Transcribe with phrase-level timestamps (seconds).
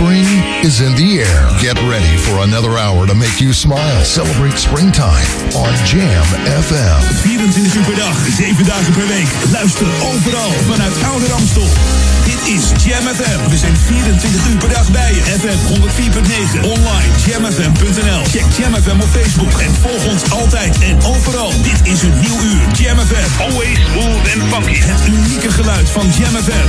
[0.00, 0.24] Spring
[0.64, 1.44] is in the air.
[1.60, 4.00] Get ready for another hour to make you smile.
[4.00, 6.24] Celebrate springtime on Jam
[6.64, 7.00] FM.
[7.20, 9.28] 24 uur per dag, 7 dagen per week.
[9.52, 11.68] Luister overal vanuit Oude Ramstel.
[12.24, 13.50] Dit is Jam FM.
[13.50, 15.22] We zijn 24 uur per dag bij je.
[15.40, 16.64] FM 104.9.
[16.64, 18.22] Online jamfm.nl.
[18.34, 21.52] Check Jam FM op Facebook en volg ons altijd en overal.
[21.62, 22.62] Dit is een nieuw uur.
[22.72, 23.40] Jam FM.
[23.40, 24.80] Always smooth and funky.
[24.80, 26.68] Het unieke geluid van Jam FM.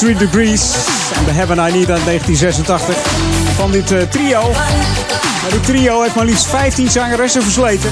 [0.00, 0.74] De 3 Degrees.
[1.14, 2.96] En de Heaven I Need uit 1986.
[3.56, 4.52] Van dit eh, trio.
[5.42, 7.90] Maar dit trio heeft maar liefst 15 zangeressen versleten.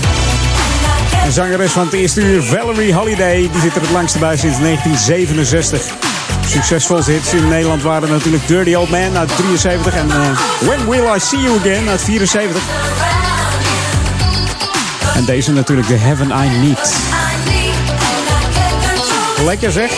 [1.24, 4.58] Een zangeres van het eerste uur, Valerie Holiday, die zit er het langste bij sinds
[4.58, 5.82] 1967.
[6.46, 11.14] Succesvolste hits in Nederland waren natuurlijk Dirty Old Man uit 73 en eh, When Will
[11.16, 12.62] I See You Again uit 74.
[15.14, 16.94] En deze natuurlijk, The Heaven I Need.
[19.44, 19.90] Lekker zeg.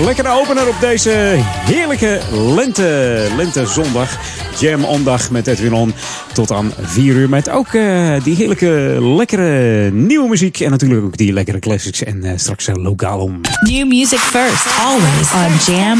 [0.00, 1.10] Lekkere opener op deze
[1.40, 2.20] heerlijke
[2.54, 4.18] lente, lentezondag.
[4.58, 5.94] Jam ondag met Edwin On.
[6.32, 10.60] Tot aan 4 uur met ook eh, die heerlijke, lekkere nieuwe muziek.
[10.60, 12.02] En natuurlijk ook die lekkere classics.
[12.02, 13.40] En eh, straks uh, lokaal om.
[13.60, 15.98] New music first, always on Jam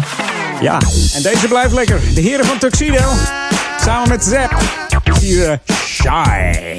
[0.00, 0.60] 104.9.
[0.60, 0.80] Ja,
[1.14, 2.00] en deze blijft lekker.
[2.14, 3.08] De heren van Tuxedo.
[3.80, 4.56] Samen met Zep.
[5.20, 6.78] Hier eh, Shy.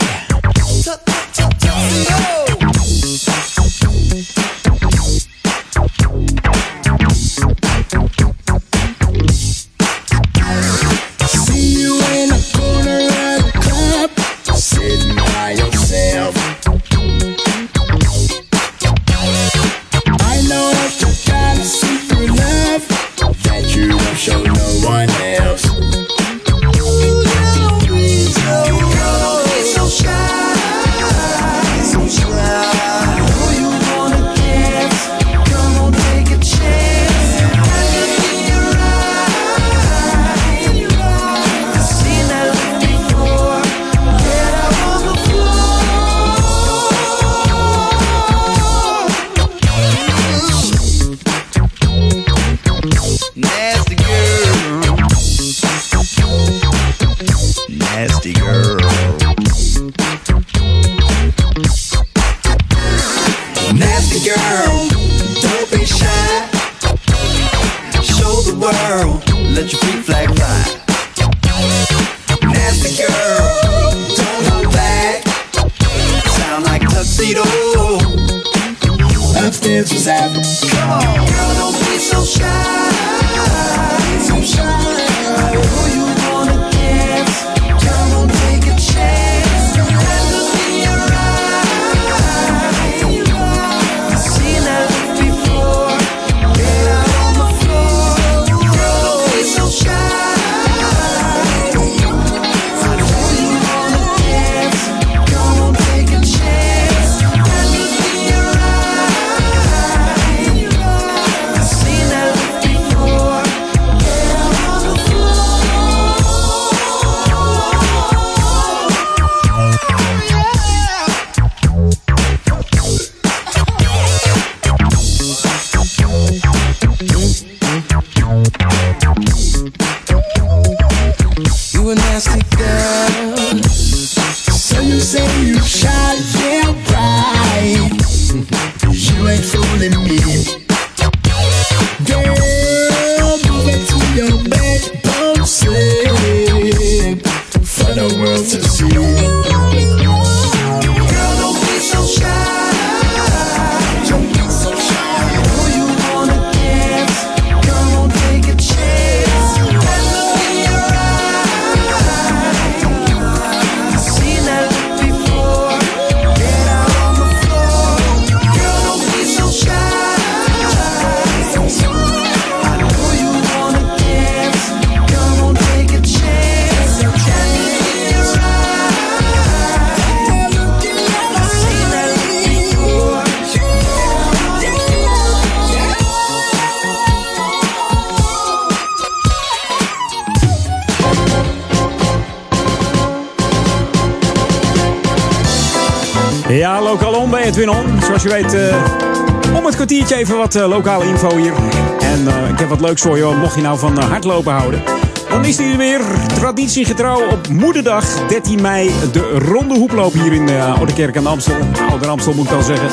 [198.21, 201.53] Zoals je weet, eh, om het kwartiertje even wat eh, lokale info hier.
[201.99, 204.83] En eh, ik heb wat leuks voor je, mocht je nou van hardlopen houden.
[205.29, 206.01] Dan is hij er weer,
[206.35, 208.91] traditiegetrouw op moederdag 13 mei.
[209.11, 211.55] De ronde hoeploop hier in de Oude Kerk aan de Amstel.
[211.89, 212.89] Oude Amstel moet ik dan zeggen.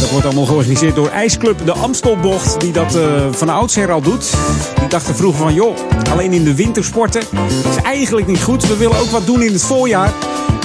[0.00, 2.98] Dat wordt allemaal georganiseerd door IJsclub de Amstelbocht, die dat
[3.30, 4.34] van oudsher al doet.
[4.78, 5.76] Die dachten vroeger van, joh,
[6.10, 7.22] alleen in de wintersporten
[7.70, 8.66] is eigenlijk niet goed.
[8.66, 10.12] We willen ook wat doen in het voorjaar.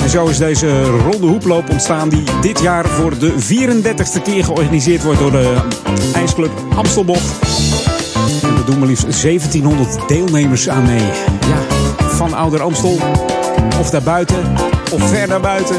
[0.03, 5.03] En zo is deze ronde hoeploop ontstaan die dit jaar voor de 34ste keer georganiseerd
[5.03, 5.55] wordt door de
[6.13, 7.31] IJsclub Amstelbocht.
[8.43, 11.03] En er doen maar liefst 1700 deelnemers aan mee.
[11.47, 12.99] Ja, van Ouder Amstel
[13.79, 14.53] of daarbuiten
[14.91, 15.75] of ver daarbuiten.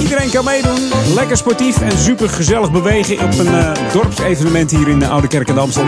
[0.00, 0.90] Iedereen kan meedoen.
[1.14, 5.46] Lekker sportief en super gezellig bewegen op een eh, dorpsevenement hier in de Oude Kerk
[5.46, 5.86] de Amstel.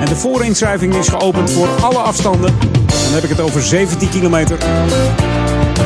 [0.00, 2.54] En de voorinschrijving is geopend voor alle afstanden.
[2.86, 4.58] Dan heb ik het over 17 kilometer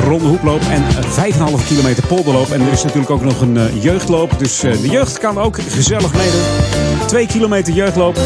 [0.09, 0.83] ronde hoeploop en
[1.33, 1.37] 5,5
[1.67, 2.51] kilometer polderloop.
[2.51, 4.39] En er is natuurlijk ook nog een eh, jeugdloop.
[4.39, 6.41] Dus eh, de jeugd kan ook gezellig meedoen.
[7.07, 8.17] 2 kilometer jeugdloop.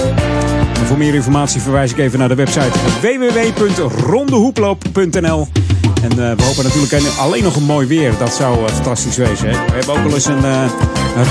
[0.81, 2.71] En voor meer informatie verwijs ik even naar de website
[3.01, 5.49] www.rondehoeploop.nl.
[6.03, 8.13] En eh, we hopen natuurlijk een- alleen nog een mooi weer.
[8.19, 9.49] Dat zou fantastisch wezen.
[9.51, 10.43] We hebben ook wel eens een,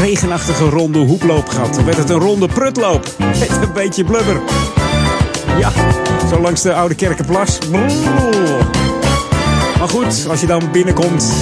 [0.01, 1.73] regenachtige ronde hoeploop gehad.
[1.73, 3.05] Dan werd het een ronde prutloop.
[3.61, 4.41] Een beetje blubber.
[5.59, 5.71] Ja,
[6.29, 7.57] zo langs de Oude Kerkenplas.
[9.87, 11.33] Maar goed, als je dan binnenkomt,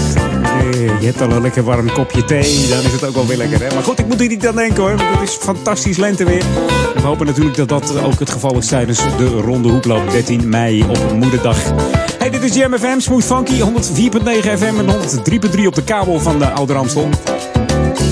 [0.44, 3.38] eh, je hebt al een lekker warm kopje thee, dan is het ook wel weer
[3.38, 3.62] lekker.
[3.62, 3.74] Hè?
[3.74, 6.44] Maar goed, ik moet hier niet aan denken hoor, want het is fantastisch lenteweer.
[6.96, 10.50] En we hopen natuurlijk dat dat ook het geval is tijdens de ronde hoeploop 13
[10.50, 11.58] mei op moederdag.
[12.18, 14.86] Hey, dit is Jam FM, Smooth Funky, 104.9 FM en
[15.56, 17.10] 103.3 op de kabel van de Oude Amstel.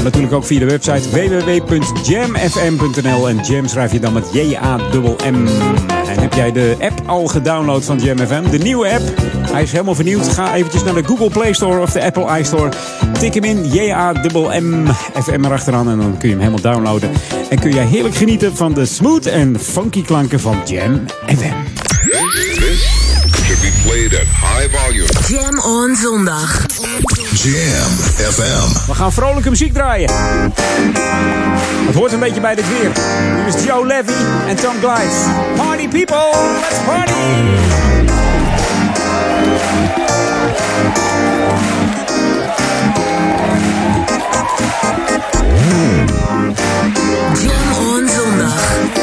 [0.04, 3.30] Natuurlijk ook via de website www.jamfm.nl.
[3.30, 5.48] En Jam schrijf je dan met J-A-M-M.
[6.08, 8.50] En heb jij de app al gedownload van Jam FM?
[8.50, 9.04] De nieuwe app.
[9.52, 10.28] Hij is helemaal vernieuwd.
[10.28, 12.72] Ga eventjes naar de Google Play Store of de Apple iStore.
[13.20, 14.88] Tik hem in, J-A-M-M,
[15.24, 15.90] FM erachteraan.
[15.90, 17.12] En dan kun je hem helemaal downloaden.
[17.50, 21.54] En kun jij heerlijk genieten van de smooth en funky klanken van Jam FM.
[23.64, 25.08] Be played at high volume.
[25.28, 26.66] Jam on zondag.
[27.34, 27.92] Jam
[28.32, 28.88] FM.
[28.88, 30.10] We gaan vrolijke muziek draaien.
[31.86, 32.92] Het hoort een beetje bij dit weer.
[33.36, 35.16] Hier is Joe Levy en Tom Glides.
[35.56, 36.30] Party people,
[36.62, 37.12] let's party!
[47.42, 49.03] Jam on zondag.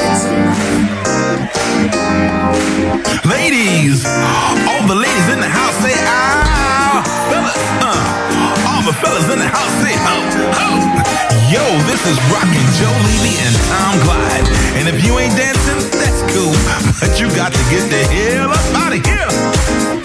[3.25, 7.03] Ladies, all the ladies in the house say ah.
[7.31, 10.17] Fellas, uh, all the fellas in the house say ho,
[10.57, 10.69] ho.
[11.51, 14.47] Yo, this is Rockin' Joe Levy and Tom Glide,
[14.79, 16.55] And if you ain't dancing, that's cool.
[17.01, 20.00] But you got to get the hell up out of here.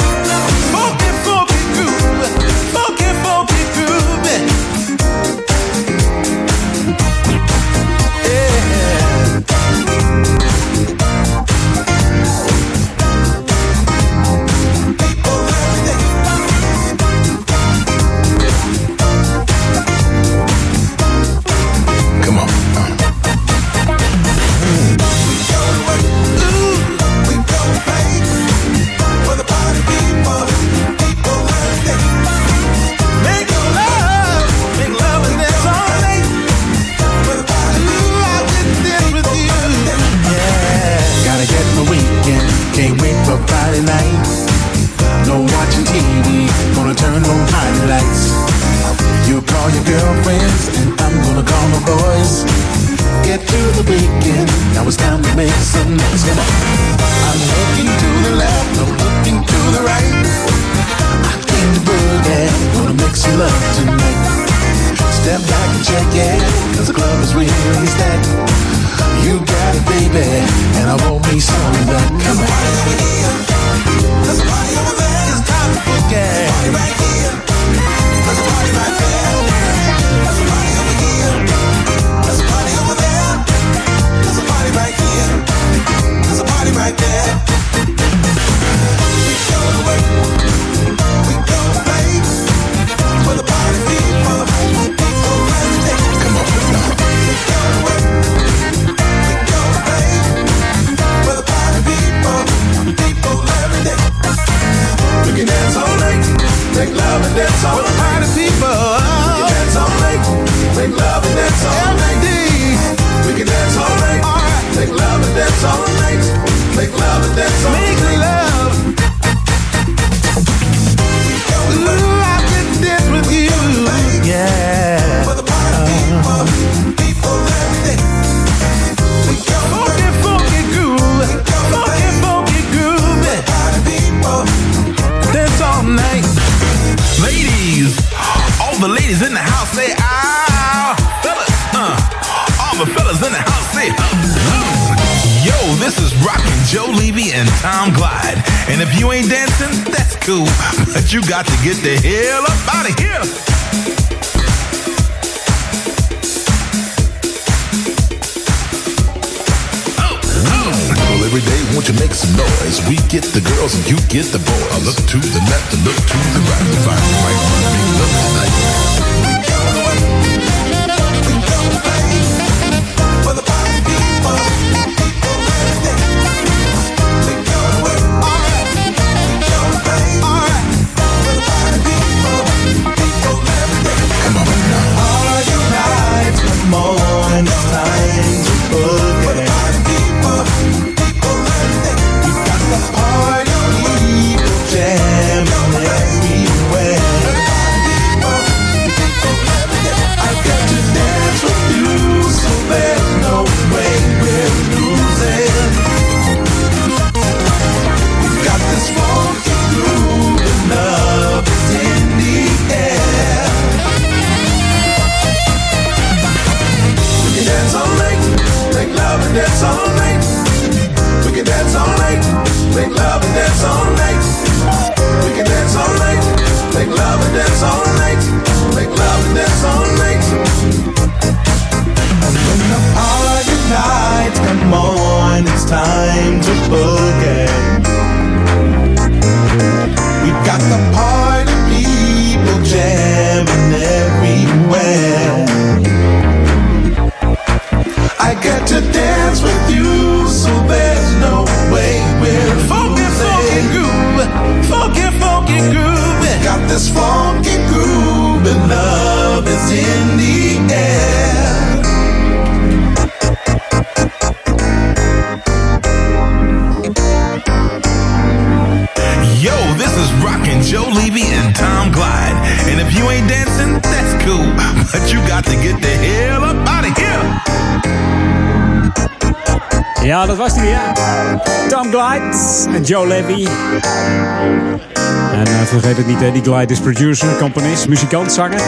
[286.45, 288.61] Glide is producer, componist, muzikant, zanger.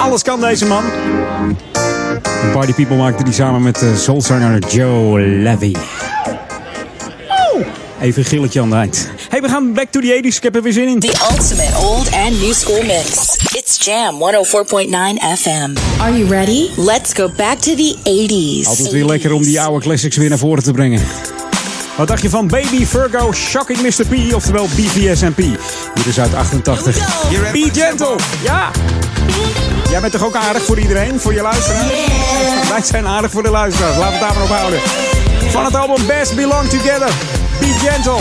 [0.00, 0.84] Alles kan deze man.
[2.42, 5.74] En Party People maakte die samen met uh, soulzanger Joe Levy.
[8.00, 9.08] Even een gilletje aan de eind.
[9.28, 10.36] Hey, we gaan back to the 80s.
[10.36, 11.00] Ik heb er weer zin in.
[11.00, 13.36] The ultimate old and new school mix.
[13.52, 14.90] It's Jam 104.9
[15.38, 16.00] FM.
[16.00, 16.68] Are you ready?
[16.76, 17.96] Let's go back to the
[18.62, 18.68] 80s.
[18.68, 21.00] Altijd weer lekker om die oude classics weer naar voren te brengen.
[21.96, 24.06] Wat dacht je van Baby Virgo Shocking Mr.
[24.06, 25.40] P, oftewel BVSMP?
[25.94, 26.96] Hier is uit 88.
[27.52, 28.70] Be gentle, ja!
[29.90, 31.86] Jij bent toch ook aardig voor iedereen, voor je luisteraars?
[32.68, 34.80] Wij zijn aardig voor de luisteraars, laten we het daar maar op houden.
[35.50, 37.10] Van het album Best Belong Together,
[37.60, 38.18] Be Gentle.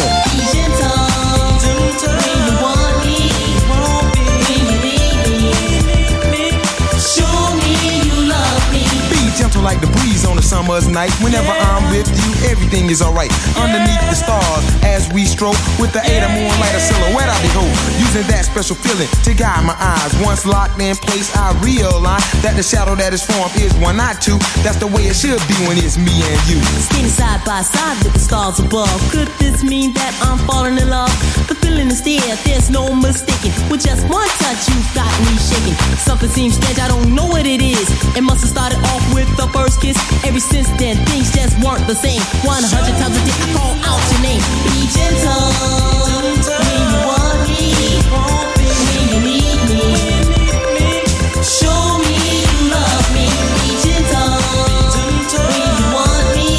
[9.09, 11.11] Be gentle like the breeze on a summer's night.
[11.21, 12.22] Whenever I'm with you,
[12.53, 13.33] everything is alright.
[13.57, 17.73] Underneath the stars, as we stroke with the eight of moonlight, a silhouette I behold.
[17.97, 20.13] Using that special feeling to guide my eyes.
[20.21, 24.21] Once locked in place, I realize that the shadow that is formed is one, not
[24.21, 24.37] two.
[24.61, 26.61] That's the way it should be when it's me and you.
[26.77, 28.93] Standing side by side with the stars above.
[29.09, 31.09] Could this mean that I'm falling in love?
[31.49, 33.49] The feeling is there, there's no mistaking.
[33.65, 35.73] With just one touch, you've got me shaking.
[35.97, 37.89] Something seems strange, I don't know what it is.
[38.13, 39.97] It must have started off with the first kiss.
[40.21, 42.21] Ever since then, things just weren't the same.
[42.43, 44.43] 100 times a day, I call out your name.
[44.67, 45.47] Be gentle
[46.59, 47.71] when you want me,
[48.91, 49.83] when you need me.
[51.39, 53.31] Show me you love me.
[53.63, 54.43] Be gentle
[55.39, 56.51] when you want me,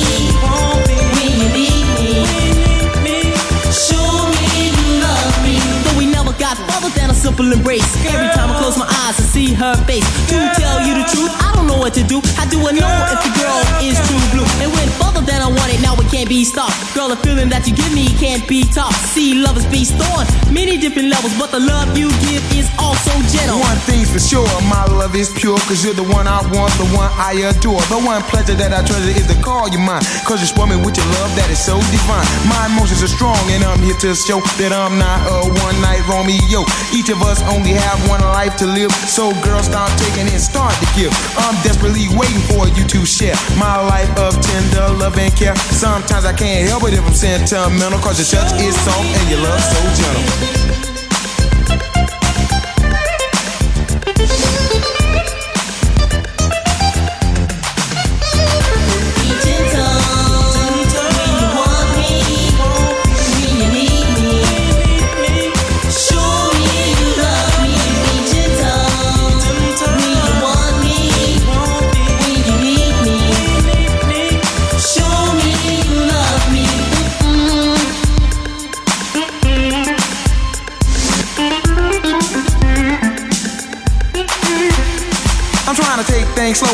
[1.20, 3.20] when you need me.
[3.68, 5.60] Show me you love me.
[5.84, 7.84] Though we never got further than a simple embrace.
[8.06, 10.08] Every time close my eyes, I see her face.
[10.32, 12.24] To tell you the truth, I don't know what to do.
[12.32, 14.48] How do I know if the girl is true blue?
[14.64, 16.72] It went further than I wanted, now it can't be stopped.
[16.96, 18.96] Girl, the feeling that you give me can't be topped.
[19.12, 23.12] See, love is based on many different levels, but the love you give is also
[23.28, 23.60] gentle.
[23.60, 26.88] One thing's for sure, my love is pure, cause you're the one I want, the
[26.96, 27.84] one I adore.
[27.92, 30.80] The one pleasure that I treasure is to call you mine, cause you spoil me
[30.80, 32.24] with your love that is so divine.
[32.48, 36.00] My emotions are strong, and I'm here to show that I'm not a one night
[36.08, 36.64] Romeo.
[36.96, 40.74] Each of us only have one life to live, so girl, stop taking and start
[40.74, 41.12] to give.
[41.38, 45.56] I'm desperately waiting for you to share my life of tender love and care.
[45.56, 49.40] Sometimes I can't help it if I'm sentimental, cause your touch is soft and your
[49.40, 50.83] love so gentle.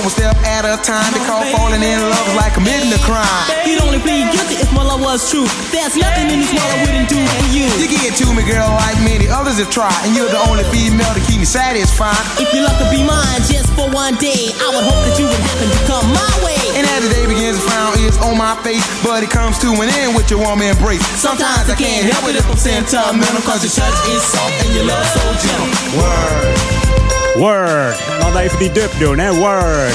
[0.00, 2.92] Take things slow, a step at a time, because falling in love is like committing
[2.92, 3.26] a crime.
[3.66, 5.46] You'd only plead guilty if my love was true.
[5.70, 7.66] There's nothing in this world I wouldn't do for you.
[7.80, 11.12] You get to me, girl, like many others have tried, and you're the only female
[11.14, 12.16] to keep me satisfied.
[12.40, 15.26] If your luck could be mine just for one day, I would hope that you
[15.28, 16.58] would happen to come my way.
[16.76, 19.68] And as the day begins, a frown is on my face, but it comes to
[19.74, 21.04] an end with your warm embrace.
[21.18, 24.86] Sometimes I can't help it if I'm sentimental, cause your touch is soft and your
[24.86, 25.68] love so gentle.
[25.98, 27.09] Word.
[27.36, 27.96] Word.
[28.20, 29.34] Dan even die dub doen, hè?
[29.34, 29.94] Word.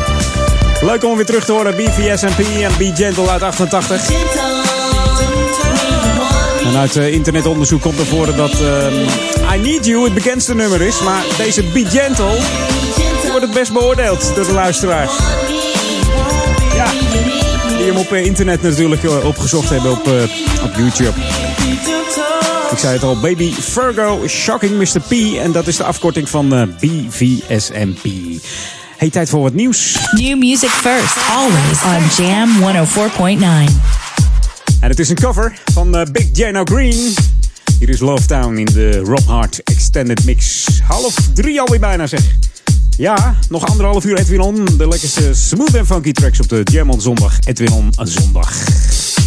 [0.90, 1.76] Leuk om weer terug te horen.
[1.76, 4.08] BVSMP en Be Gentle uit 88.
[6.64, 8.94] En uit eh, internetonderzoek komt naar dat ehm,
[9.54, 11.00] I Need You het bekendste nummer is.
[11.00, 12.38] Maar deze Be Gentle
[13.28, 15.12] wordt het best beoordeeld door de luisteraars.
[16.74, 16.86] Ja,
[17.76, 20.06] die hem op eh, internet natuurlijk eh, opgezocht hebben op,
[20.64, 21.49] op YouTube.
[22.70, 25.00] Ik zei het al, Baby Virgo Shocking Mr.
[25.00, 25.36] P.
[25.38, 28.04] En dat is de afkorting van eh, BVSMP.
[28.96, 29.98] Hey, tijd voor wat nieuws.
[30.10, 33.74] New music first, always on Jam 104.9.
[34.80, 37.14] En het is een cover van eh, Big Jano Green.
[37.78, 40.66] Hier is Love Town in de Rob Hart Extended Mix.
[40.82, 42.22] Half drie alweer bijna zeg.
[42.96, 44.64] Ja, nog anderhalf uur Edwin On.
[44.64, 47.38] De lekkerste smooth en funky tracks op de Jam on zondag.
[47.46, 49.19] Edwin On zondag.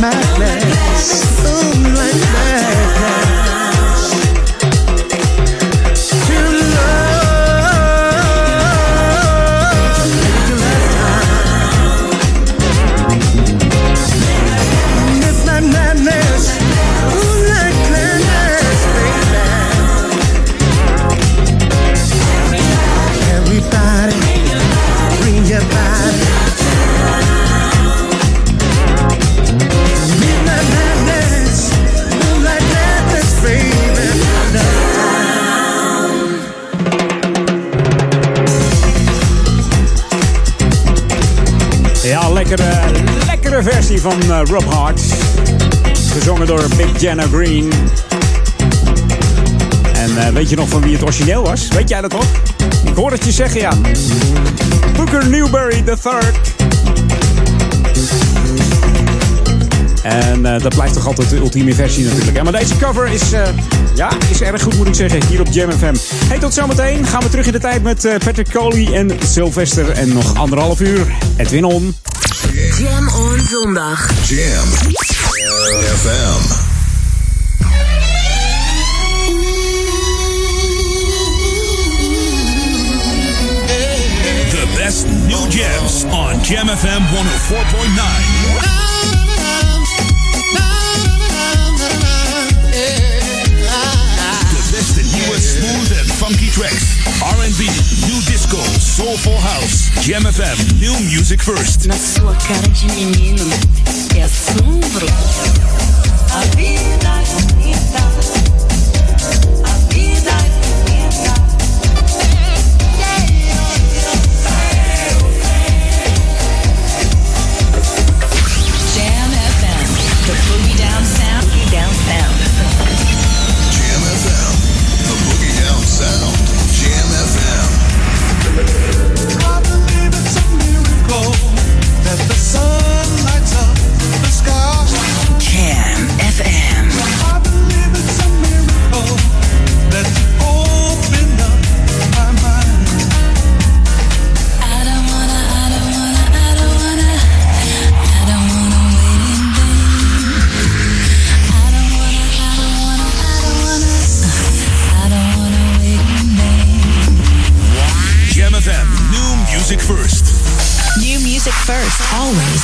[0.00, 0.67] madness.
[44.10, 45.00] van eh, Rob Hart.
[46.12, 47.72] Gezongen door Big Jenna Green.
[49.92, 51.68] En eh, weet je nog van wie het origineel was?
[51.68, 52.24] Weet jij dat nog?
[52.84, 53.72] Ik hoor het je zeggen, ja.
[54.96, 56.54] Booker Newberry Third.
[60.02, 62.36] En eh, dat blijft toch altijd de ultieme versie natuurlijk.
[62.36, 62.42] Hè?
[62.42, 63.30] Maar deze cover is,
[63.94, 65.94] ja, is erg goed, moet ik zeggen, hier op Jam FM.
[66.28, 67.06] Hey, tot zometeen.
[67.06, 69.90] Gaan we terug in de tijd met uh, Patrick Coley en Sylvester.
[69.90, 71.06] En nog anderhalf uur.
[71.36, 71.94] Edwin On.
[73.18, 73.98] on zondag.
[74.26, 74.68] Jam
[75.98, 76.42] FM.
[84.50, 88.78] The best new jams on Jam FM 104.9.
[95.38, 97.66] smooth and funky tracks, R&B,
[98.48, 99.90] disco, soulful house.
[100.00, 101.86] Jam FM, new music first.
[101.86, 103.44] Na sua cara de menino
[104.16, 105.06] é assombro.
[106.32, 107.08] A vida.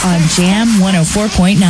[0.05, 1.61] On Jam 104.9.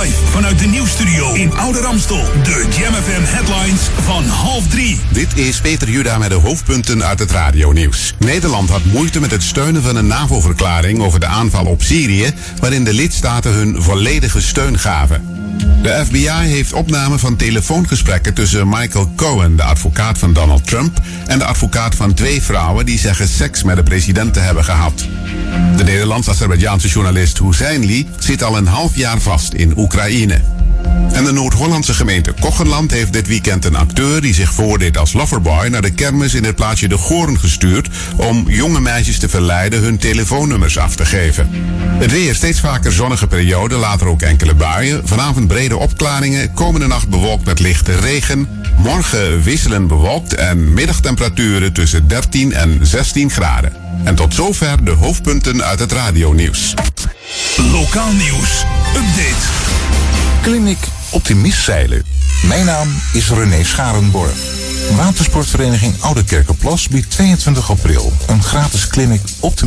[0.00, 2.24] Live vanuit de nieuwstudio in Oude Ramstel.
[2.42, 5.00] De Jam FM headlines van half drie.
[5.12, 8.14] Dit is Peter Juda met de hoofdpunten uit het radionieuws.
[8.18, 12.84] Nederland had moeite met het steunen van een NAVO-verklaring over de aanval op Syrië, waarin
[12.84, 15.38] de lidstaten hun volledige steun gaven.
[15.82, 21.38] De FBI heeft opname van telefoongesprekken tussen Michael Cohen, de advocaat van Donald Trump, en
[21.38, 25.06] de advocaat van twee vrouwen die zeggen seks met de president te hebben gehad.
[25.76, 30.40] De Nederlands-Azerbeidjaanse journalist Hussein zit al een half jaar vast in Oekraïne.
[31.12, 35.66] En de Noord-Hollandse gemeente Kochenland heeft dit weekend een acteur die zich voordeed als loverboy
[35.66, 39.98] naar de kermis in het plaatsje De Goorn gestuurd om jonge meisjes te verleiden hun
[39.98, 41.48] telefoonnummers af te geven.
[41.98, 45.08] Het weer steeds vaker zonnige periode, later ook enkele buien.
[45.08, 48.48] Vanavond brede opklaringen, komende nacht bewolkt met lichte regen.
[48.76, 53.79] Morgen wisselend bewolkt en middagtemperaturen tussen 13 en 16 graden.
[54.04, 56.74] En tot zover de hoofdpunten uit het radionieuws.
[57.56, 58.64] Lokaal nieuws.
[58.96, 59.46] Update.
[60.42, 60.78] Clinic
[61.10, 62.04] Optimist Zeilen.
[62.46, 64.58] Mijn naam is René Scharenborg.
[64.96, 69.20] Watersportvereniging Oude Kerkenplas biedt 22 april een gratis clinic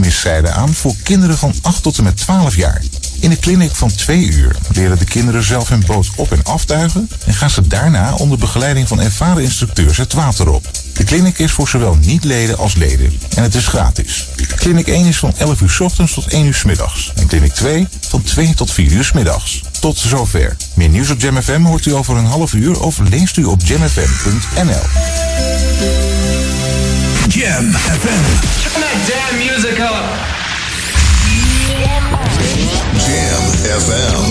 [0.10, 2.82] Zeilen aan voor kinderen van 8 tot en met 12 jaar.
[3.20, 7.10] In de clinic van 2 uur leren de kinderen zelf hun boot op- en aftuigen
[7.26, 10.66] en gaan ze daarna onder begeleiding van ervaren instructeurs het water op.
[10.94, 14.28] De clinic is voor zowel niet-leden als leden en het is gratis.
[14.56, 17.54] Clinic 1 is van 11 uur 's ochtends tot 1 uur 's middags en clinic
[17.54, 19.62] 2 van 2 tot 4 uur 's middags.
[19.80, 20.56] Tot zover.
[20.74, 23.62] Meer nieuws op Jam FM hoort u over een half uur of leest u op
[23.64, 24.82] jamfm.nl.
[27.28, 28.24] Jam FM.
[28.62, 30.42] Turn that damn music up.
[33.06, 33.44] Jam
[33.80, 34.22] FM.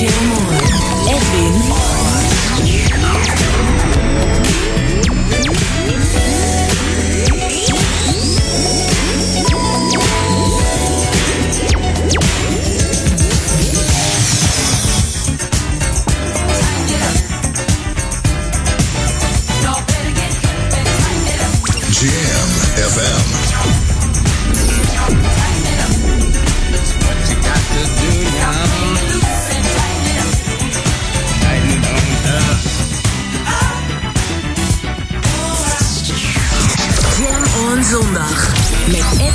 [0.00, 0.88] Jam on.
[1.08, 1.54] Edwin
[2.64, 2.97] Jam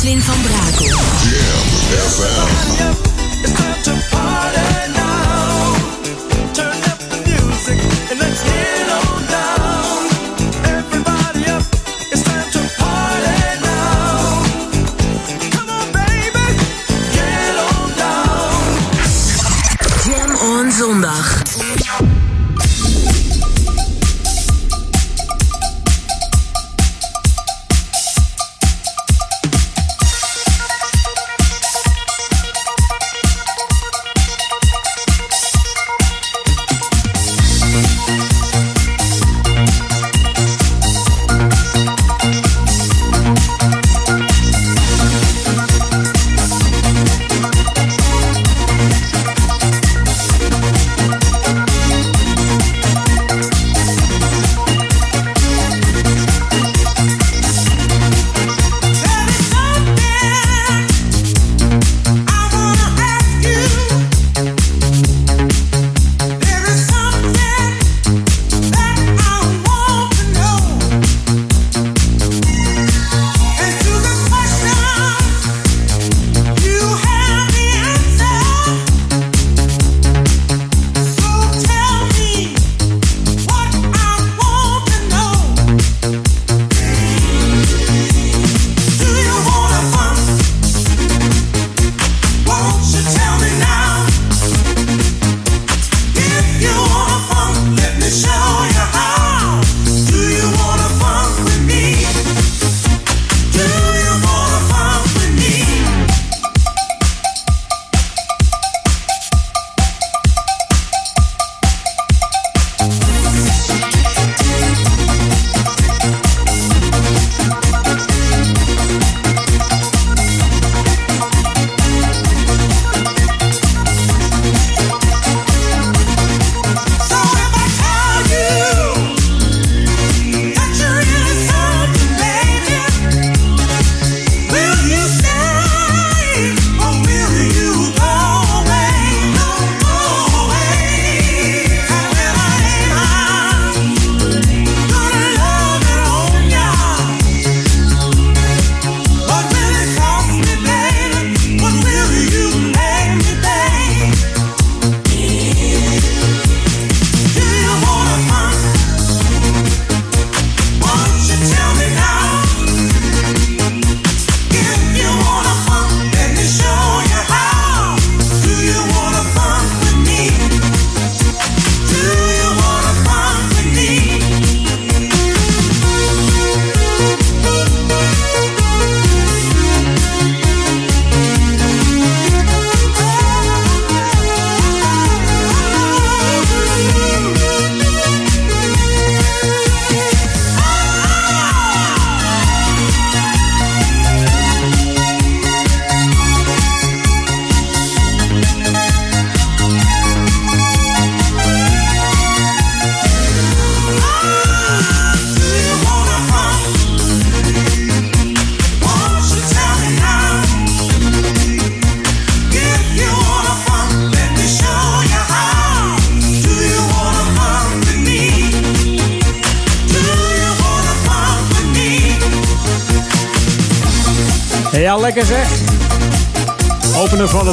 [0.03, 0.85] Edwin van Brakel.
[3.83, 5.02] Jam FM.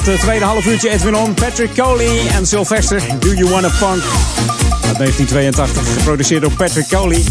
[0.07, 3.03] Het eh, tweede half uurtje Edwin On, Patrick Coley en Sylvester.
[3.19, 4.03] Do You Wanna Funk?
[4.87, 7.25] Uit 1982, geproduceerd door Patrick Coley.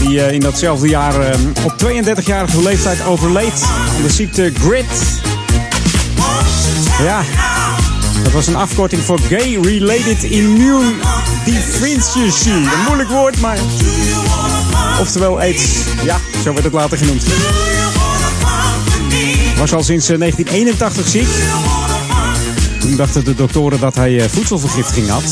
[0.00, 3.64] Die eh, in datzelfde jaar eh, op 32-jarige leeftijd overleed
[3.96, 4.84] aan de ziekte GRIT.
[7.02, 7.22] Ja,
[8.22, 10.92] dat was een afkorting voor Gay Related Immune
[11.44, 12.50] Deficiency.
[12.50, 13.58] Een moeilijk woord, maar...
[15.00, 15.64] Oftewel AIDS.
[16.04, 17.24] Ja, zo werd het later genoemd.
[19.58, 21.28] Was al sinds eh, 1981 ziek.
[22.80, 25.24] Toen dachten de doktoren dat hij eh, voedselvergiftiging had.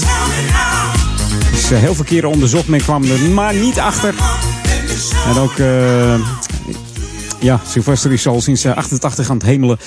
[1.51, 2.67] Dus eh, heel veel keren onderzocht.
[2.69, 4.15] Men kwam er maar niet achter.
[5.27, 5.59] En ook...
[5.59, 6.15] eh,
[7.41, 9.79] ja, Sylvester is al sinds eh, 88 aan het hemelen.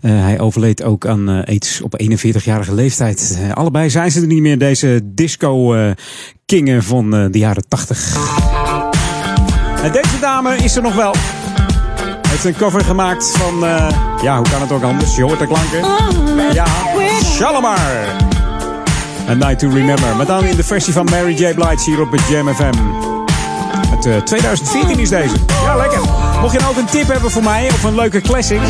[0.00, 3.38] Eh, hij overleed ook aan eh, aids op 41-jarige leeftijd.
[3.40, 8.16] Eh, allebei zijn ze er niet meer, deze disco-kingen van eh, de jaren 80.
[9.82, 11.14] En deze dame is er nog wel.
[12.34, 13.66] Heeft een cover gemaakt van...
[13.66, 13.86] eh,
[14.22, 15.16] ja, hoe kan het ook anders?
[15.16, 15.80] Je hoort de klanken.
[16.52, 16.66] Ja,
[17.24, 17.78] Shalimar.
[19.28, 20.16] A Night to Remember.
[20.16, 21.54] Maar dan in de versie van Mary J.
[21.54, 22.72] Blige hier op het Jam FM.
[23.88, 25.34] Het eh, 2014 is deze.
[25.64, 25.98] Ja, lekker.
[26.40, 28.60] Mocht je nou ook een tip hebben voor mij of een leuke classic,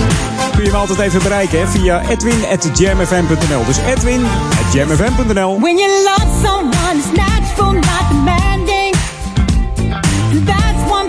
[0.54, 3.64] kun je me altijd even bereiken hè, via edwin.jamfm.nl.
[3.66, 5.60] Dus edwin.jamfm.nl.
[5.60, 8.94] When you love someone, it's natural, not demanding.
[10.30, 11.03] And that's one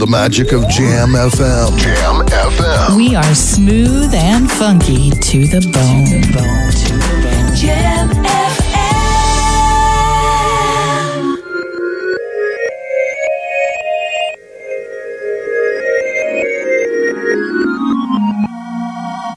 [0.00, 1.76] the magic of Jam FM.
[1.78, 2.96] Jam FM.
[2.96, 6.06] We are smooth and funky to the bone.
[6.06, 7.54] To the bone, to the bone.
[7.54, 8.50] Jam FM.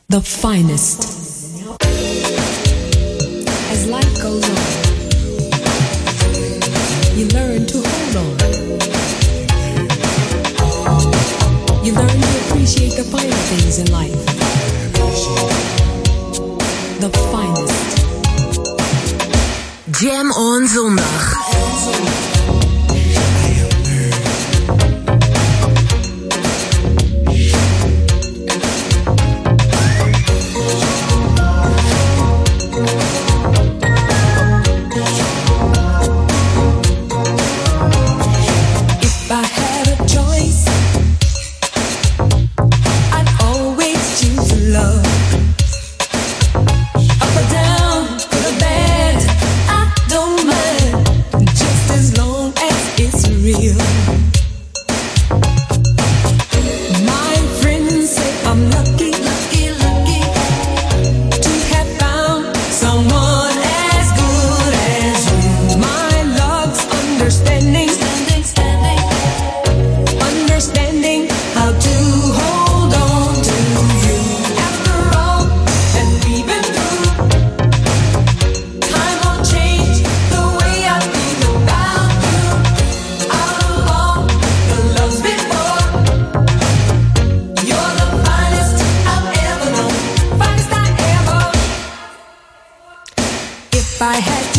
[0.07, 1.12] the finest.
[94.04, 94.53] I had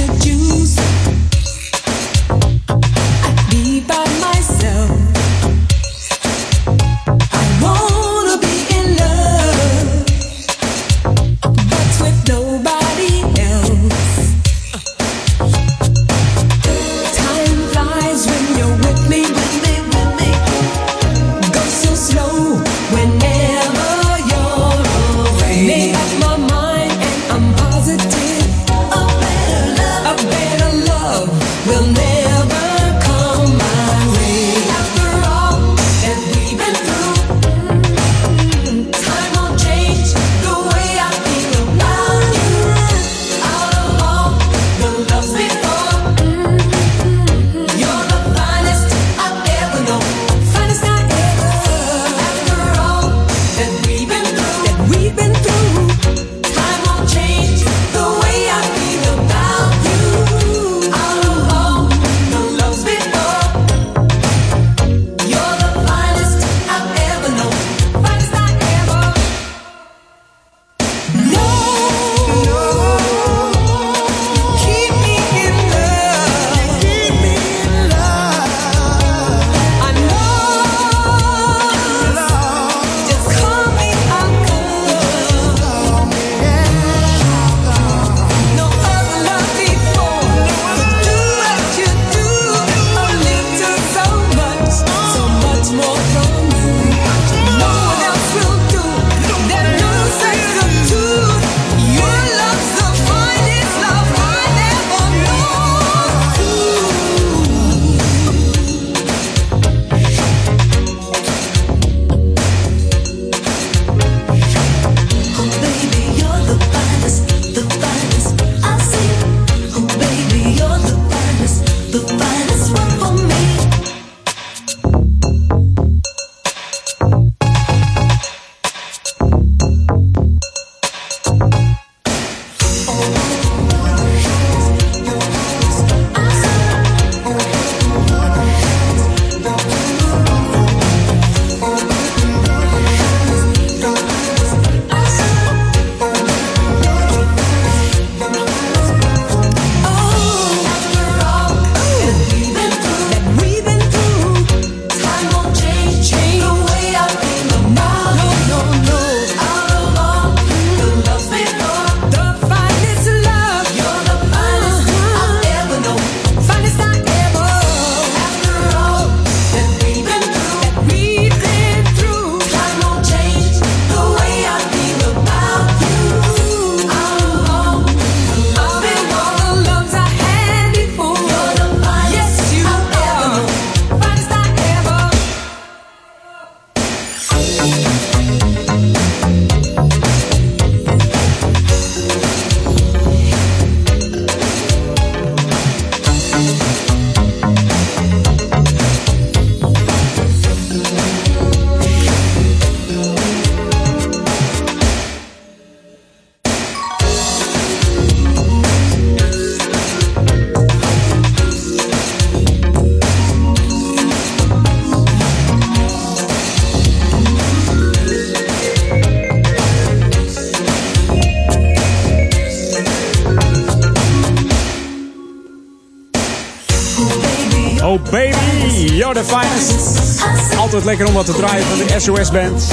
[230.74, 232.68] Altijd lekker om wat te draaien van de SOS Band.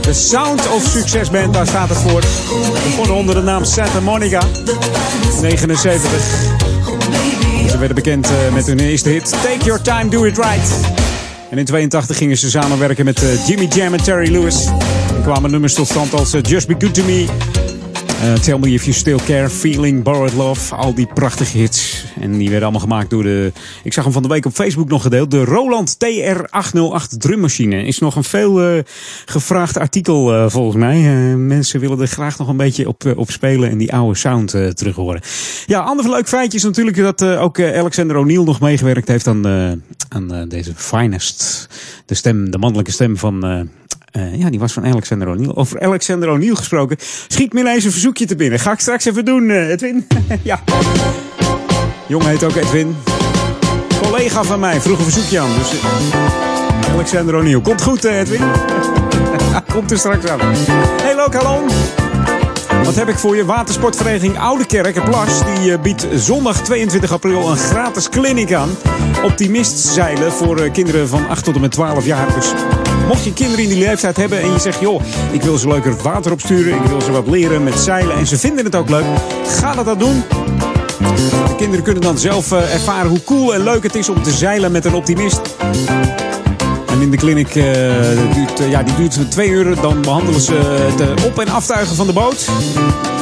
[0.00, 2.20] De Sound of Success Band, daar staat het voor.
[2.72, 4.42] Begonnen onder de naam Santa Monica.
[5.40, 6.10] 79.
[7.70, 10.70] Ze werden bekend eh, met hun eerste hit Take Your Time, Do It Right.
[11.50, 14.66] En in 82 gingen ze samenwerken met eh, Jimmy Jam en Terry Lewis.
[15.16, 17.26] Er kwamen nummers tot stand als eh, Just Be Good To Me...
[18.22, 20.74] eh, Tell Me If You Still Care, Feeling, Borrowed Love.
[20.74, 22.04] Al die prachtige hits.
[22.20, 23.52] En die werden allemaal gemaakt door de...
[23.82, 25.30] Ik zag hem van de week op Facebook nog gedeeld.
[25.30, 27.84] De Roland TR808 drummachine.
[27.84, 28.82] Is nog een veel eh,
[29.24, 30.98] gevraagd artikel eh, volgens mij.
[31.36, 33.70] Mensen willen er graag nog een beetje op, op spelen.
[33.70, 35.20] En die oude sound terug horen.
[35.66, 39.46] Ja, ander leuk feitje is natuurlijk dat ook Alexander O'Neill nog meegewerkt heeft aan,
[40.08, 41.68] aan deze Finest.
[42.06, 43.68] De stem, de mannelijke stem van...
[44.12, 45.52] eh, ja, die was van Alexander O'Neill.
[45.54, 46.96] Over Alexander O'Neill gesproken.
[47.28, 48.58] Schiet me ineens een verzoekje te binnen.
[48.58, 50.06] Ga ik straks even doen, eh, Edwin.
[50.42, 50.60] ja.
[52.06, 52.96] Jongen heet ook Edwin.
[54.02, 55.50] Collega van mij vroeg een verzoekje aan.
[55.58, 57.60] Dus eh, Alexander O'Neill.
[57.60, 58.40] Komt goed, Edwin.
[59.72, 60.40] Komt er straks aan.
[61.02, 61.68] Hey, Lokalon.
[62.84, 63.44] Wat heb ik voor je?
[63.44, 65.42] Watersportvereniging Oude Kerk en Plas.
[65.44, 68.70] Die biedt zondag 22 april een gratis clinic aan.
[69.24, 72.34] Optimistzeilen voor kinderen van 8 tot en met 12 jaar.
[72.34, 72.52] Dus
[73.06, 74.80] mocht je kinderen in die leeftijd hebben en je zegt...
[74.80, 76.74] joh, ik wil ze leuker water opsturen.
[76.74, 78.16] Ik wil ze wat leren met zeilen.
[78.16, 79.04] En ze vinden het ook leuk.
[79.46, 80.22] Ga dat dan doen.
[81.48, 84.30] De kinderen kunnen dan zelf eh, ervaren hoe cool en leuk het is om te
[84.30, 85.40] zeilen met een optimist.
[86.86, 87.64] En in de clinic eh,
[88.34, 89.80] duurt, eh, ja, die duurt twee uur.
[89.80, 90.54] Dan behandelen ze
[90.96, 92.48] het op- en aftuigen van de boot.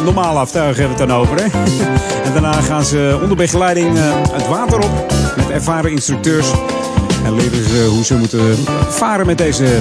[0.04, 1.36] Normaal aftuigen hebben we het dan over.
[1.36, 1.44] Hè?
[2.26, 3.98] en daarna gaan ze onder begeleiding
[4.32, 5.12] het water op.
[5.36, 6.50] Met ervaren instructeurs.
[7.24, 8.56] En leren ze hoe ze moeten
[8.88, 9.78] varen met deze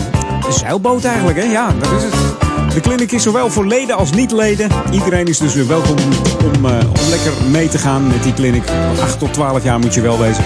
[0.49, 1.37] zeilboot eigenlijk.
[1.37, 1.43] Hè?
[1.43, 2.13] Ja, dat is het.
[2.73, 4.69] De clinic is zowel voor leden als niet-leden.
[4.91, 5.95] Iedereen is dus welkom
[6.45, 8.63] om, eh, om lekker mee te gaan met die clinic.
[8.65, 10.43] Van 8 tot 12 jaar moet je wel wezen.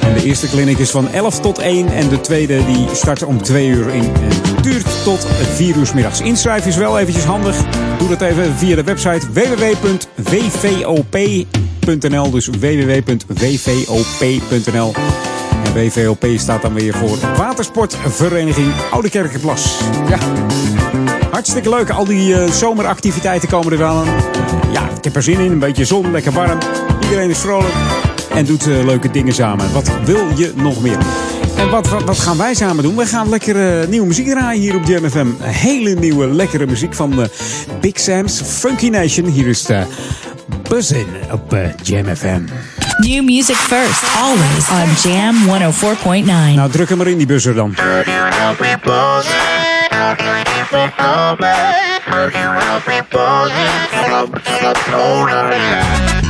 [0.00, 3.42] En de eerste clinic is van 11 tot 1 en de tweede die start om
[3.42, 4.30] 2 uur in en
[4.62, 6.20] duurt tot 4 uur middags.
[6.20, 7.56] Inschrijven is wel eventjes handig.
[7.98, 10.70] Doe dat even via de website www.wvop.nl.
[12.30, 13.08] Dus www.wvop.nl.
[15.64, 19.80] En WVOP staat dan weer voor Watersportvereniging Oude Kerkenplas.
[20.08, 20.18] Ja.
[21.30, 21.90] Hartstikke leuk.
[21.90, 24.08] Al die eh, zomeractiviteiten komen er wel aan.
[24.72, 25.52] Ja, ik heb er zin in.
[25.52, 26.58] Een beetje zon, lekker warm.
[27.00, 27.74] Iedereen is vrolijk
[28.38, 29.72] en doet eh, leuke dingen samen.
[29.72, 30.98] Wat wil je nog meer?
[31.56, 32.96] En wat, wat, gaan wij samen doen?
[32.96, 35.18] Wij gaan lekker eh, nieuwe muziek draaien hier op Jam FM.
[35.18, 37.28] Een hele nieuwe, lekkere muziek van
[37.80, 39.26] Big Sam's Funky Nation.
[39.26, 39.82] Hier is de
[40.68, 42.40] Buzzin op eh, Jam FM.
[43.00, 46.54] New music first, always on Jam 104.9.
[46.54, 47.74] Nou, druk hem maar in die buzzer dan.
[55.50, 56.27] It's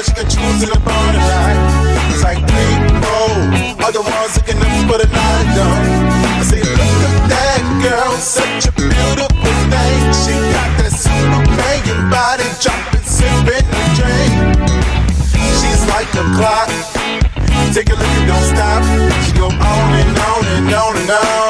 [0.00, 1.58] girls you can choose in the bar tonight.
[2.08, 2.74] It's like three,
[3.04, 5.84] four, other ones looking up for the night done.
[6.38, 9.28] I say, look at that girl, such a beautiful
[9.68, 10.00] thing.
[10.16, 11.44] She got that super
[12.08, 14.32] body, jumping, sipping the drink.
[15.60, 16.70] She's like a clock.
[17.74, 18.82] Take a look and don't stop.
[19.24, 21.49] She go on and on and on and on.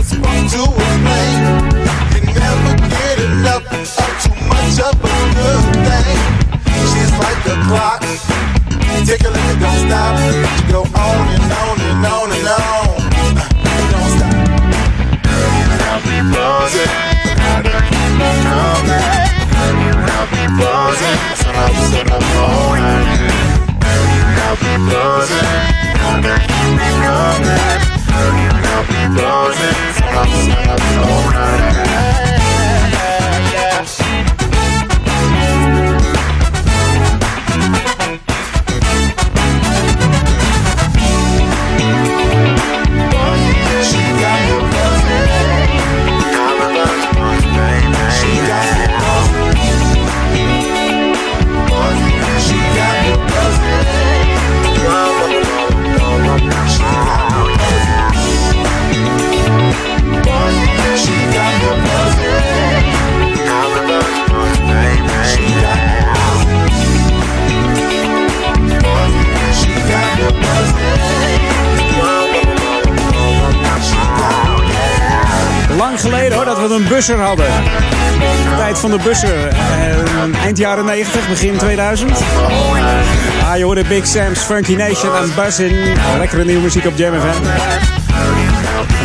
[0.61, 0.69] You
[2.37, 3.81] never get enough of
[4.21, 6.21] too much of a good thing.
[6.85, 8.01] She's like a clock.
[8.01, 10.13] Don't stop.
[10.69, 13.01] Go on and on and on and on.
[13.89, 14.35] Don't stop.
[15.57, 15.65] You
[16.05, 16.91] me buzzing.
[17.53, 17.81] Gotta
[27.01, 28.00] gonna keep.
[76.71, 77.45] Een busser hadden.
[77.45, 79.47] De tijd van de busser.
[79.47, 82.11] eh, eind jaren 90, begin 2000.
[83.43, 85.75] Ah, je hoorde Big Sam's Funky Nation en Buzzin.
[86.17, 87.43] Lekkere nieuwe muziek op Jam FM.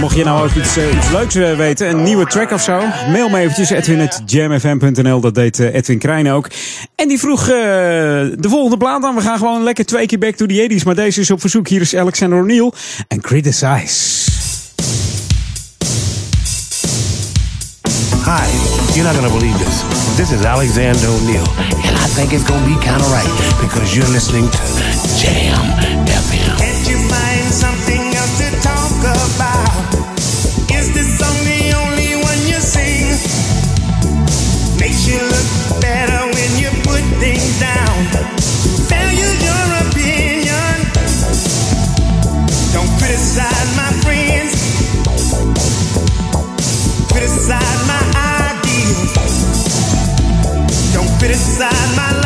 [0.01, 2.81] Mocht je nou ook iets, eh, leuks eh, weten, een nieuwe track of zo,
[3.13, 5.21] mail me eventjes edwin.jamfm.nl.
[5.21, 6.49] Dat deed eh, Edwin Krijn ook.
[6.95, 9.15] En die vroeg de volgende plaat aan.
[9.15, 10.85] We gaan gewoon lekker twee keer back to the 80s.
[10.85, 11.69] Maar deze is op verzoek.
[11.69, 12.73] Hier is Alexander O'Neill
[13.09, 14.31] en Criticize.
[18.29, 18.51] Hi,
[18.97, 19.83] you're not gonna believe this.
[20.17, 21.47] This is Alexander O'Neill,
[21.87, 24.63] and I think it's gonna be kind of right because you're listening to
[25.17, 25.96] Jam
[51.59, 52.26] Don't criticize my lifestyle.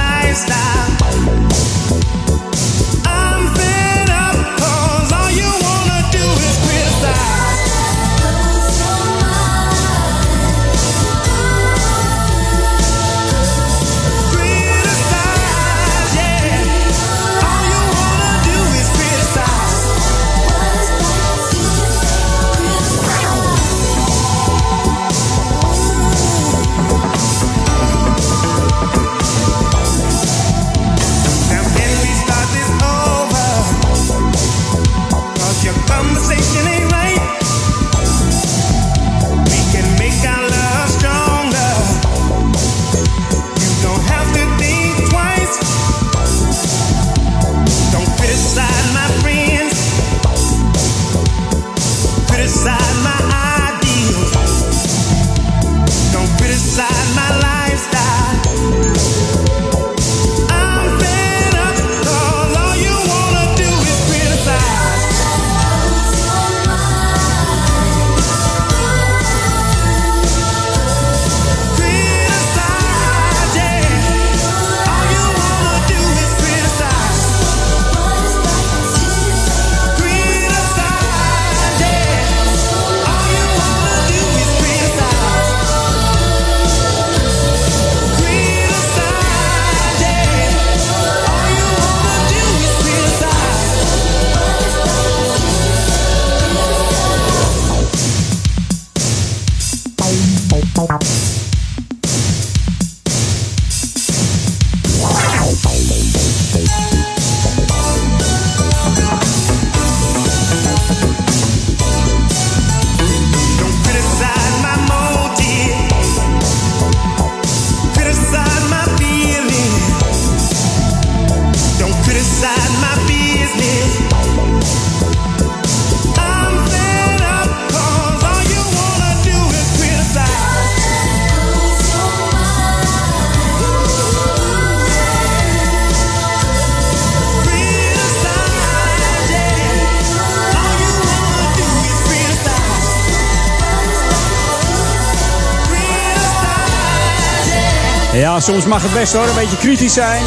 [148.40, 150.22] Ja, soms mag het best hoor, een beetje kritisch zijn.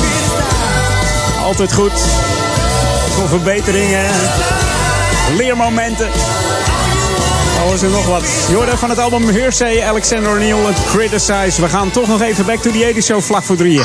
[1.42, 1.92] Altijd goed.
[3.10, 4.06] Voor verbeteringen.
[5.38, 6.10] Leermomenten.
[7.66, 8.24] Alles en nog wat.
[8.50, 11.62] Je hoorde van het album Hearsay, Alexander O'Neill, Criticize.
[11.62, 13.84] We gaan toch nog even back to the 80s show vlak voor drieën.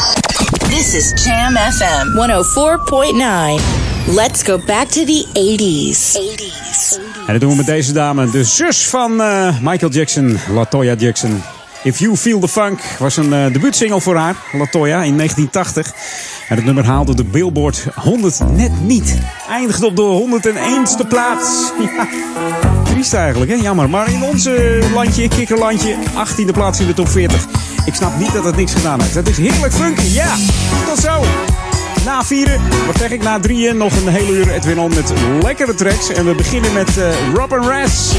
[0.68, 2.06] This is Jam FM
[3.58, 4.14] 104.9.
[4.14, 6.16] Let's go back to the 80s.
[6.16, 6.98] 80s.
[7.26, 11.42] En dat doen we met deze dame, de zus van eh, Michael Jackson, Latoya Jackson.
[11.82, 15.92] If You Feel the Funk was een eh, debuutsingle voor haar, Latoya, in 1980.
[16.48, 19.14] En het nummer haalde de Billboard 100 net niet.
[19.48, 21.46] Eindigde op de 101ste plaats.
[21.96, 22.08] Ja,
[22.84, 23.56] triest eigenlijk, hè?
[23.56, 23.90] Jammer.
[23.90, 27.46] Maar in onze landje, kikkerlandje, 18e plaats in de top 40.
[27.84, 29.14] Ik snap niet dat het niks gedaan heeft.
[29.14, 30.34] Het is heerlijk funky, ja.
[30.86, 31.24] Tot zo.
[32.04, 35.12] Na vieren, wat zeg ik, na drieën nog een hele uur Edwin On met
[35.42, 36.08] lekkere tracks.
[36.08, 38.12] En we beginnen met eh Robin Raz.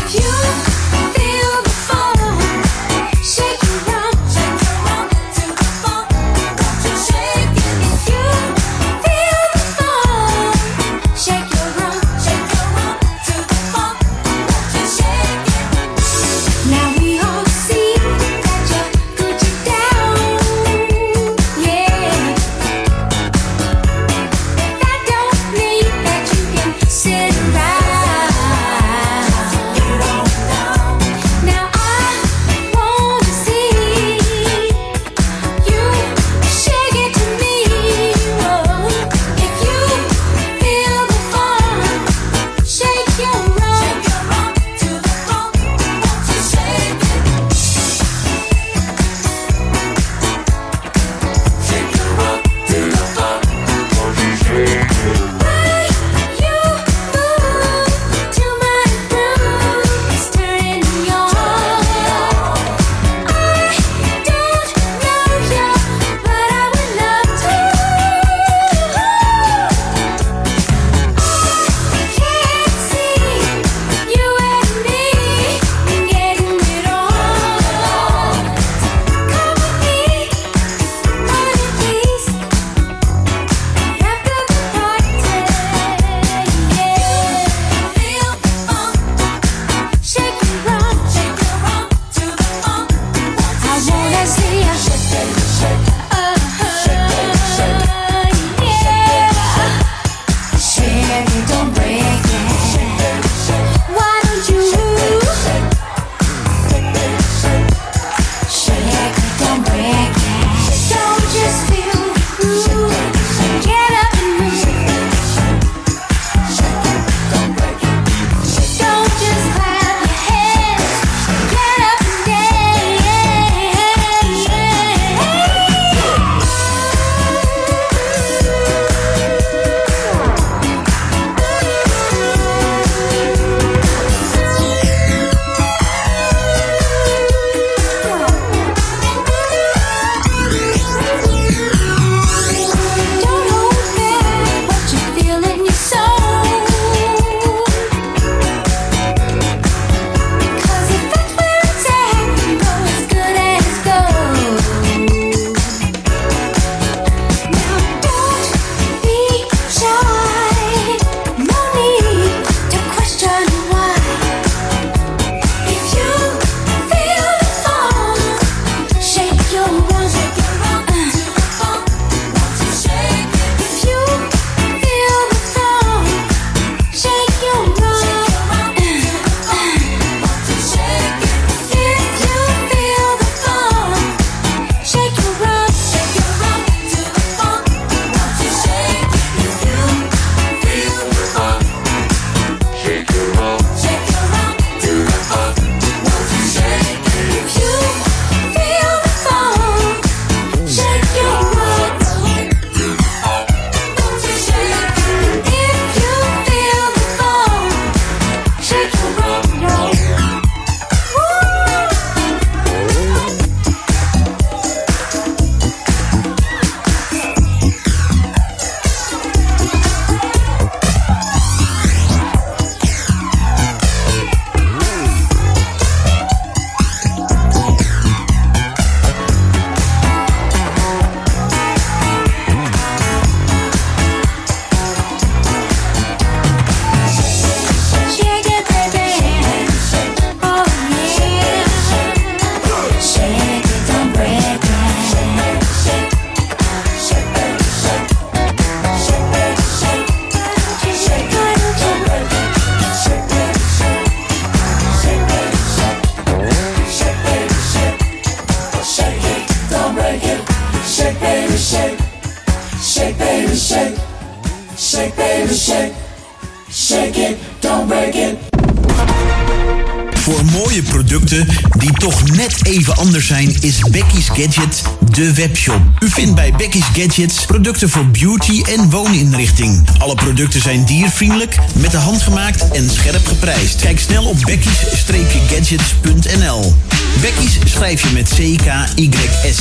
[274.39, 275.81] Gadget de webshop.
[275.99, 279.87] U vindt bij Becky's Gadgets producten voor beauty en wooninrichting.
[279.97, 283.81] Alle producten zijn diervriendelijk, met de hand gemaakt en scherp geprijsd.
[283.81, 286.73] Kijk snel op becky's-gadgets.nl.
[287.21, 289.59] Becky's schrijf je met C-K-Y-S.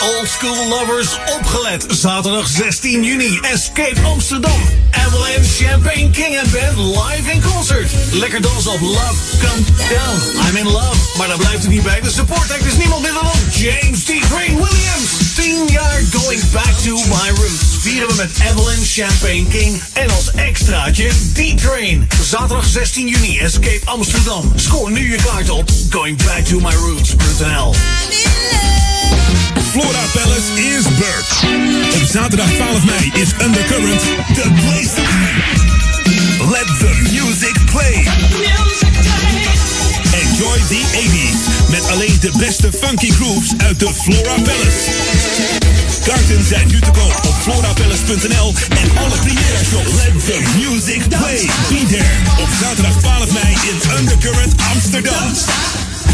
[0.00, 1.86] Old school lovers, opgelet.
[1.88, 4.60] Zaterdag 16 juni, Escape Amsterdam.
[4.90, 7.90] Avalanche Champagne King and Band live in concert.
[8.12, 10.46] Lekker dansen op Love Come Down.
[10.48, 11.16] I'm in love.
[11.18, 12.00] Maar daar blijft het niet bij.
[12.00, 14.08] De support act is niemand minder dan James D.
[14.08, 15.21] Green Williams.
[15.42, 17.78] 10 jaar going back to my roots.
[17.80, 19.82] Vieren we met Avalanche Champagne King.
[19.92, 22.08] En als extraatje D-Train.
[22.22, 24.52] Zaterdag 16 juni, Escape Amsterdam.
[24.56, 27.74] Scoor nu je kaart op goingbacktomyroots.nl.
[29.70, 31.24] Flora Palace is back.
[31.94, 34.00] Op zaterdag 12 mei is Undercurrent
[34.34, 35.70] the place to be.
[36.50, 38.71] Let the music play.
[40.42, 44.90] Enjoy the 80s met alleen de beste funky grooves uit de Flora Palace.
[46.04, 49.92] Kaarten zijn nu te koop op florapalace.nl en alle première shows.
[50.04, 51.50] Let the music play.
[51.68, 55.32] Be there op zaterdag 12 mei in Undercurrent Amsterdam.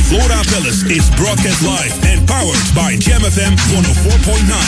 [0.07, 4.59] Flora Palace is broadcast live and powered by Jam FM 104.9.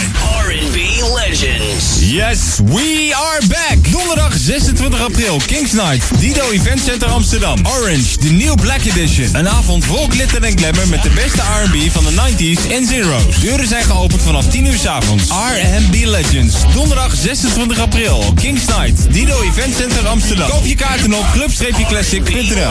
[0.47, 2.11] R&B Legends.
[2.13, 3.91] Yes, we are back!
[3.91, 7.59] Donderdag 26 april, Kings Night, Dido Event Center Amsterdam.
[7.67, 9.29] Orange, de New Black Edition.
[9.33, 13.41] Een avond vol glitter en glamour met de beste R&B van de 90s en zeros.
[13.41, 15.25] Deuren zijn geopend vanaf 10 uur 's avonds.
[15.29, 16.55] R&B Legends.
[16.75, 20.51] Donderdag 26 april, Kings Night, Dido Event Center Amsterdam.
[20.51, 22.71] Koop je kaarten op club-classic.nl.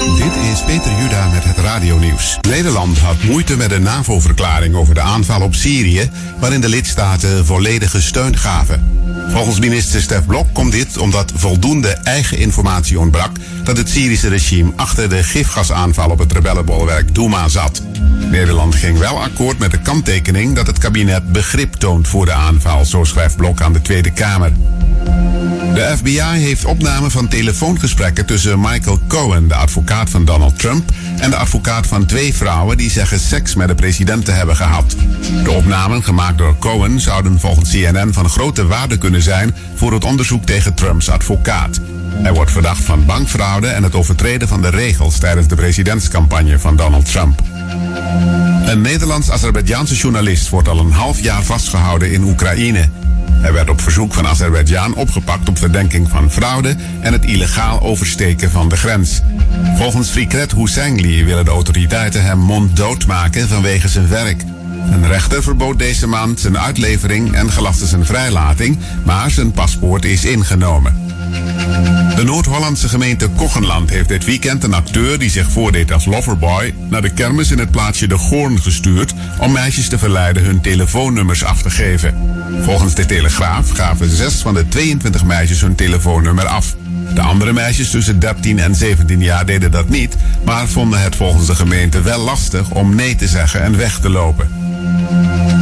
[0.00, 2.38] Dit is Peter Juda met het radionieuws.
[2.48, 8.02] Nederland had moeite met een NAVO-verklaring over de aanval op Syrië, waarin de lidstaten volledige
[8.02, 8.98] steun gaven.
[9.28, 13.30] Volgens minister Stef Blok komt dit omdat voldoende eigen informatie ontbrak
[13.64, 17.82] dat het Syrische regime achter de gifgasaanval op het rebellenbolwerk Douma zat.
[18.30, 22.84] Nederland ging wel akkoord met de kanttekening dat het kabinet begrip toont voor de aanval,
[22.84, 24.52] zo schrijft Blok aan de Tweede Kamer.
[25.74, 31.30] De FBI heeft opnamen van telefoongesprekken tussen Michael Cohen, de advocaat van Donald Trump, en
[31.30, 34.96] de advocaat van twee vrouwen die zeggen seks met de president te hebben gehad.
[35.44, 40.04] De opnamen, gemaakt door Cohen, zouden volgens CNN van grote waarde kunnen zijn voor het
[40.04, 41.80] onderzoek tegen Trumps advocaat.
[42.12, 46.76] Hij wordt verdacht van bankfraude en het overtreden van de regels tijdens de presidentscampagne van
[46.76, 47.42] Donald Trump.
[48.66, 52.88] Een Nederlands-Azerbeidjaanse journalist wordt al een half jaar vastgehouden in Oekraïne.
[53.40, 58.50] Hij werd op verzoek van Azerbeidzjan opgepakt op verdenking van fraude en het illegaal oversteken
[58.50, 59.20] van de grens.
[59.76, 64.44] Volgens Fikret Husseingli willen de autoriteiten hem monddood maken vanwege zijn werk.
[64.90, 70.24] Een rechter verbood deze maand zijn uitlevering en gelastte zijn vrijlating, maar zijn paspoort is
[70.24, 71.09] ingenomen.
[72.16, 77.02] De Noord-Hollandse gemeente Kochenland heeft dit weekend een acteur die zich voordeed als loverboy naar
[77.02, 81.62] de kermis in het plaatsje De Goorn gestuurd om meisjes te verleiden hun telefoonnummers af
[81.62, 82.14] te geven.
[82.62, 86.74] Volgens de Telegraaf gaven zes van de 22 meisjes hun telefoonnummer af.
[87.14, 91.46] De andere meisjes tussen 13 en 17 jaar deden dat niet, maar vonden het volgens
[91.46, 94.59] de gemeente wel lastig om nee te zeggen en weg te lopen.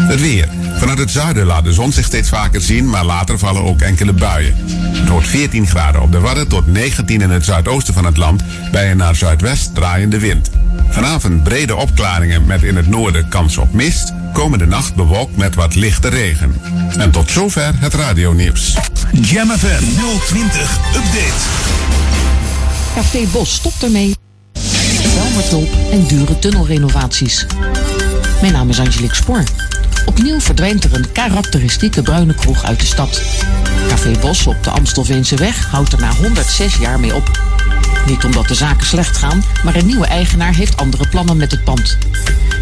[0.09, 0.49] Het weer.
[0.79, 4.13] Vanuit het zuiden laat de zon zich steeds vaker zien, maar later vallen ook enkele
[4.13, 4.55] buien.
[4.93, 8.43] Het wordt 14 graden op de Wadden tot 19 in het zuidoosten van het land
[8.71, 10.51] bij een naar zuidwest draaiende wind.
[10.89, 14.13] Vanavond brede opklaringen met in het noorden kans op mist.
[14.33, 16.61] Komende nacht bewolkt met wat lichte regen.
[16.99, 18.77] En tot zover het radionieuws.
[19.13, 19.85] Jam FM
[20.27, 21.77] 020 Update.
[22.95, 24.15] Café Bos stopt ermee.
[25.15, 27.47] Belmertulp en dure tunnelrenovaties.
[28.41, 29.43] Mijn naam is Angelique Spoor.
[30.07, 33.23] Opnieuw verdwijnt er een karakteristieke bruine kroeg uit de stad.
[33.89, 37.41] Café Bos op de Amstelveense weg houdt er na 106 jaar mee op.
[38.07, 41.65] Niet omdat de zaken slecht gaan, maar een nieuwe eigenaar heeft andere plannen met het
[41.65, 41.99] pand.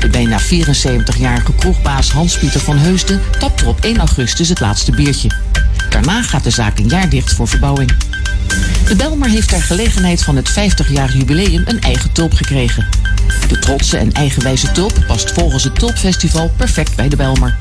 [0.00, 5.30] De bijna 74-jarige kroegbaas Hans-Pieter van Heusden tapt er op 1 augustus het laatste biertje.
[5.90, 7.92] Daarna gaat de zaak een jaar dicht voor verbouwing.
[8.86, 12.86] De Belmar heeft ter gelegenheid van het 50-jarig jubileum een eigen tulp gekregen.
[13.48, 17.56] De trotse en eigenwijze tulp past volgens het Tulpfestival perfect bij de Belmar.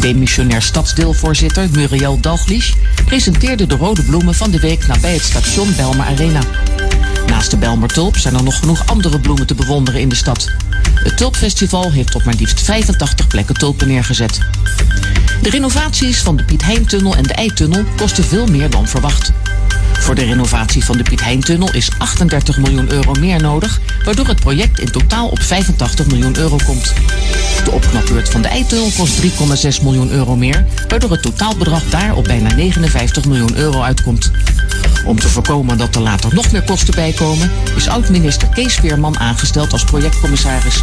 [0.00, 2.72] Demissionair stadsdeelvoorzitter Muriel Dalglish
[3.04, 6.40] presenteerde de rode bloemen van de week nabij het station Belmar Arena.
[6.40, 10.50] Na Naast de Belmer-tulp zijn er nog genoeg andere bloemen te bewonderen in de stad.
[10.94, 14.38] Het Tulpfestival heeft op maar liefst 85 plekken tulpen neergezet.
[15.42, 19.32] De renovaties van de Piet Heintunnel en de Eitunnel kosten veel meer dan verwacht.
[20.00, 24.40] Voor de renovatie van de Piet Heintunnel is 38 miljoen euro meer nodig, waardoor het
[24.40, 26.92] project in totaal op 85 miljoen euro komt.
[27.64, 32.24] De opknapbeurt van de Eitunnel kost 3,6 miljoen euro meer, waardoor het totaalbedrag daar op
[32.24, 34.30] bijna 59 miljoen euro uitkomt.
[35.04, 39.72] Om te voorkomen dat er later nog meer kosten bijkomen, is oud-minister Kees Veerman aangesteld
[39.72, 40.82] als projectcommissaris.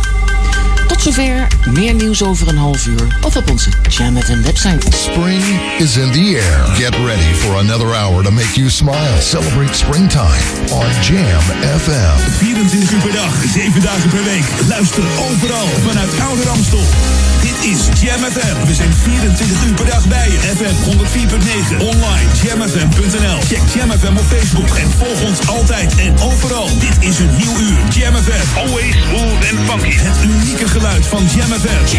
[0.91, 4.95] Tot zover, meer nieuws over een half uur of op onze Jam FM website.
[4.95, 5.43] Spring
[5.77, 6.75] is in the air.
[6.75, 9.21] Get ready for another hour to make you smile.
[9.21, 11.41] Celebrate springtime on Jam
[11.79, 12.31] FM.
[12.37, 14.67] 24 uur per dag, 7 dagen per week.
[14.67, 17.20] Luister overal vanuit Oude Ramstel.
[17.61, 18.65] Is Jam FM.
[18.67, 20.37] We zijn 24 uur per dag bij je.
[20.37, 21.77] FM 104.9.
[21.79, 23.39] Online jamfm.nl.
[23.47, 26.67] Check Jam FM op Facebook en volg ons altijd en overal.
[26.79, 27.77] Dit is een nieuw uur.
[27.89, 28.57] Jam FM.
[28.57, 29.97] Always smooth and funky.
[29.97, 31.97] Het unieke geluid van Jam FM.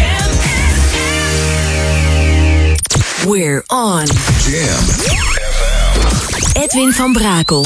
[3.29, 4.05] We're on.
[4.45, 4.83] Jam.
[6.53, 7.65] Edwin van Brakel.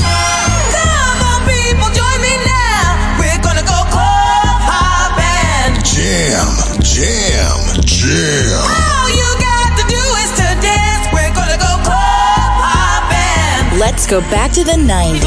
[5.98, 6.54] Jam.
[6.84, 7.58] Jam.
[7.82, 8.62] Jam.
[8.62, 11.10] All you got to do is to dance.
[11.12, 13.80] We're gonna go club hopping.
[13.80, 15.24] Let's go back to the 90s.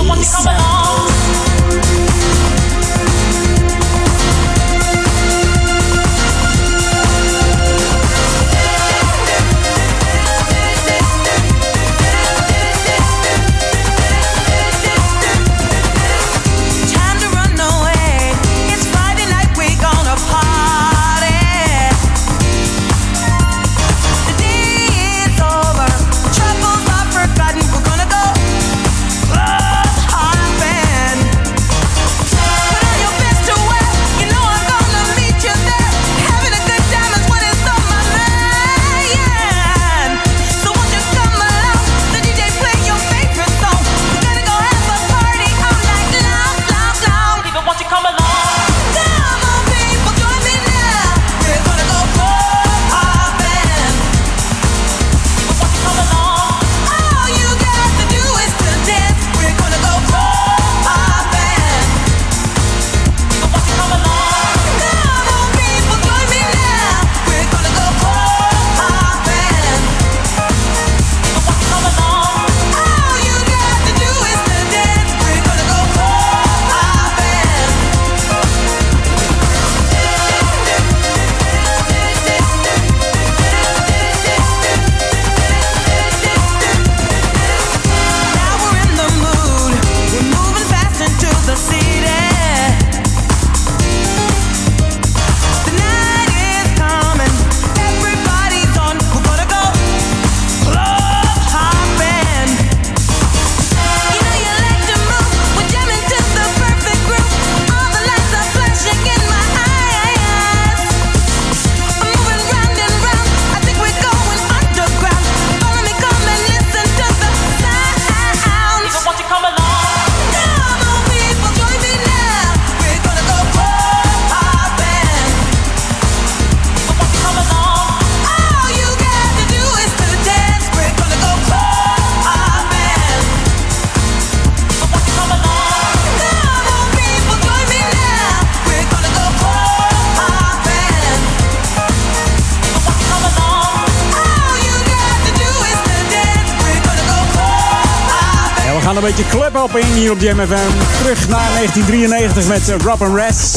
[149.68, 150.72] In hier op Jam FM.
[151.02, 153.56] Terug naar 1993 met uh, Rob and Rest.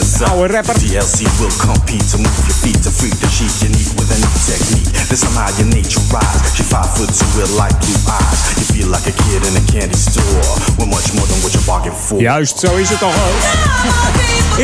[0.00, 0.24] Inside.
[0.24, 0.74] Oude rapper.
[0.78, 4.18] DLC will compete to move your feet to free the sheet you need with a
[4.24, 4.90] new technique.
[5.08, 6.54] This somehow your nature rise.
[6.56, 8.40] She five foot two with light blue eyes.
[8.58, 10.44] You feel like a kid in a candy store.
[10.78, 12.20] With much more than what you bargained for.
[12.20, 13.42] Juist, zo is het toch ook.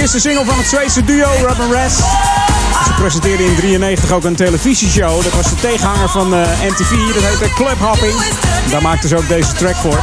[0.01, 1.97] Eerste single van het Zweedse duo Rob and Rest.
[2.85, 5.23] Ze presenteerden in 93 ook een televisieshow.
[5.23, 7.15] Dat was de tegenhanger van eh, MTV.
[7.15, 8.15] Dat heette Club Hopping.
[8.71, 9.99] Daar maakten ze ook deze track voor.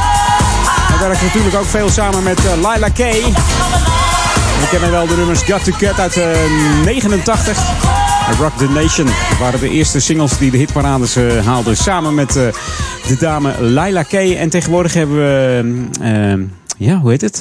[1.02, 2.96] Hij werkte natuurlijk ook veel samen met eh, Lila K.
[4.60, 6.26] We kennen wel de nummers Got to Cut uit eh,
[6.84, 7.58] 89.
[8.28, 9.08] En Rock the Nation
[9.40, 11.76] waren de eerste singles die de hitparades eh, haalden.
[11.76, 12.42] Samen met eh,
[13.06, 14.12] de dame Lila K.
[14.12, 15.62] En tegenwoordig hebben we...
[16.00, 17.38] eh, ja, hoe heet het?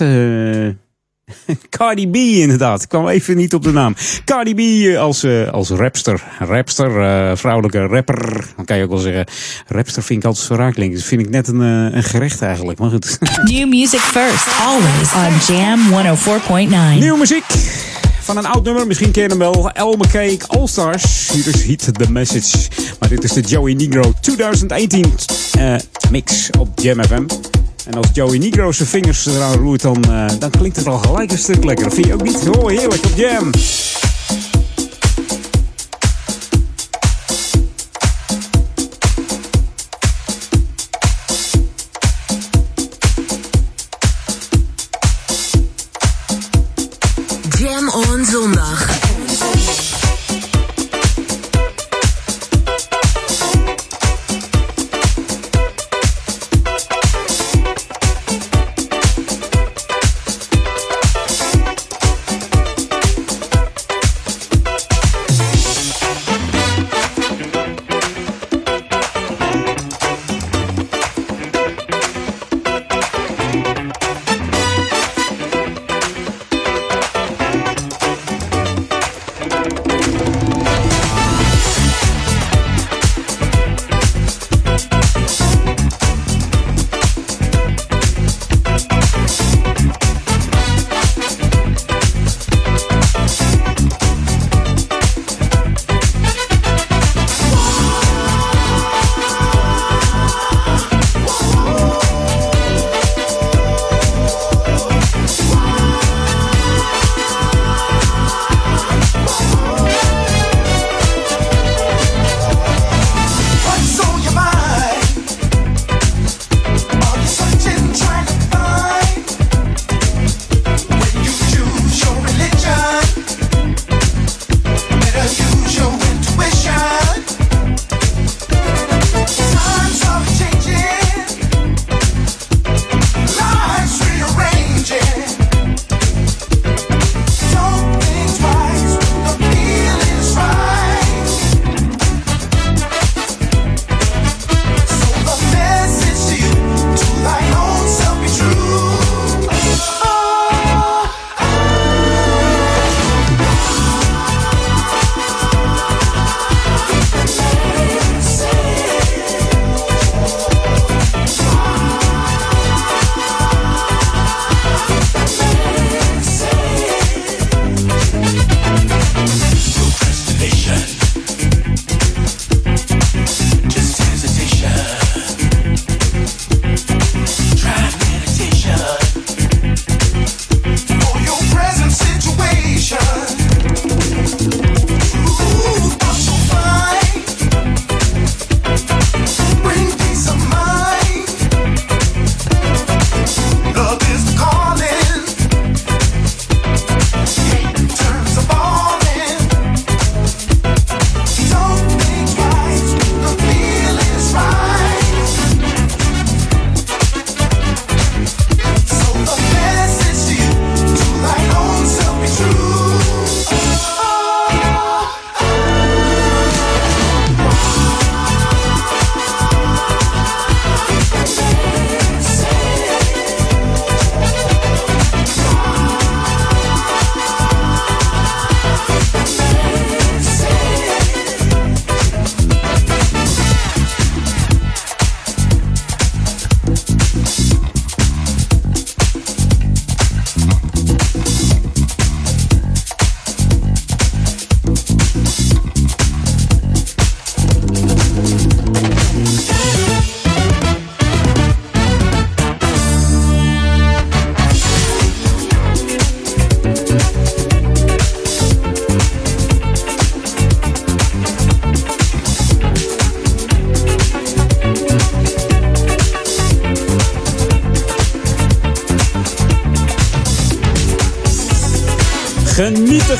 [1.81, 2.81] Cardi B inderdaad.
[2.81, 3.95] Ik kwam even niet op de naam.
[4.25, 6.23] Cardi B eh, als, eh, als rapster.
[6.39, 8.45] Rapster, eh, vrouwelijke rapper.
[8.55, 9.25] Dan kan je ook wel zeggen.
[9.67, 10.97] Rapster vind ik altijd zo raak klinken.
[10.97, 12.79] Dat vind ik net een, een gerecht eigenlijk.
[12.79, 13.17] Maar goed.
[13.51, 15.79] New music first, always on Jam
[16.95, 16.99] 104.9.
[16.99, 17.45] Nieuwe muziek
[18.19, 18.87] van een oud nummer.
[18.87, 19.71] Misschien ken je hem wel.
[19.71, 21.29] El McKay All Stars.
[21.33, 22.57] Hier is Heat the Message.
[22.99, 25.13] Maar dit is de Joey Negro 2018
[25.51, 25.75] eh,
[26.11, 27.50] mix op Jam FM.
[27.85, 31.31] En als Joey Negro zijn vingers eraan roert, dan, eh, dan klinkt het al gelijk
[31.31, 31.93] een stuk lekkerder.
[31.93, 32.49] Vind je ook niet?
[32.49, 33.49] Oh, heerlijk op Jam.
[47.59, 48.70] Jam on zondag.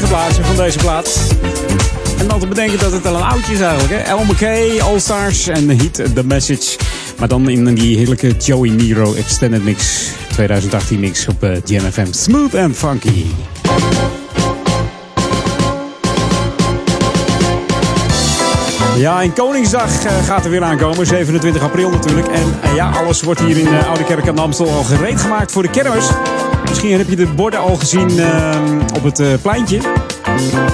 [0.07, 1.35] Van deze plaat.
[2.19, 4.07] En dan te bedenken dat het al een oudje is eigenlijk.
[4.07, 4.15] Hè?
[4.25, 6.77] McKay, All Stars en Heat The Message.
[7.19, 10.09] Maar dan in die heerlijke Joey Nero Extended Mix.
[10.31, 12.11] 2018 mix op GMFM.
[12.11, 13.25] Smooth and funky.
[19.01, 21.05] Ja, en Koningsdag eh, gaat er weer aankomen.
[21.05, 22.27] 27 april natuurlijk.
[22.27, 25.61] En eh, ja, alles wordt hier in Oude Kerk aan Amstel al gereed gemaakt voor
[25.61, 26.05] de kermis.
[26.71, 28.61] Misschien heb je de borden al gezien eh,
[28.95, 29.79] op het eh, pleintje.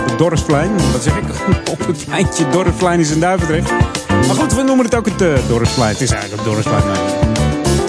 [0.07, 0.71] Het Dorpsplein.
[0.91, 1.23] Wat zeg ik?
[1.73, 2.49] op het pleintje.
[2.49, 3.71] Dorpsplein is in Duivendrecht.
[4.07, 5.91] Maar goed, we noemen het ook het eh, Dorpsplein.
[5.91, 6.83] Het is eigenlijk het Dorpsplein.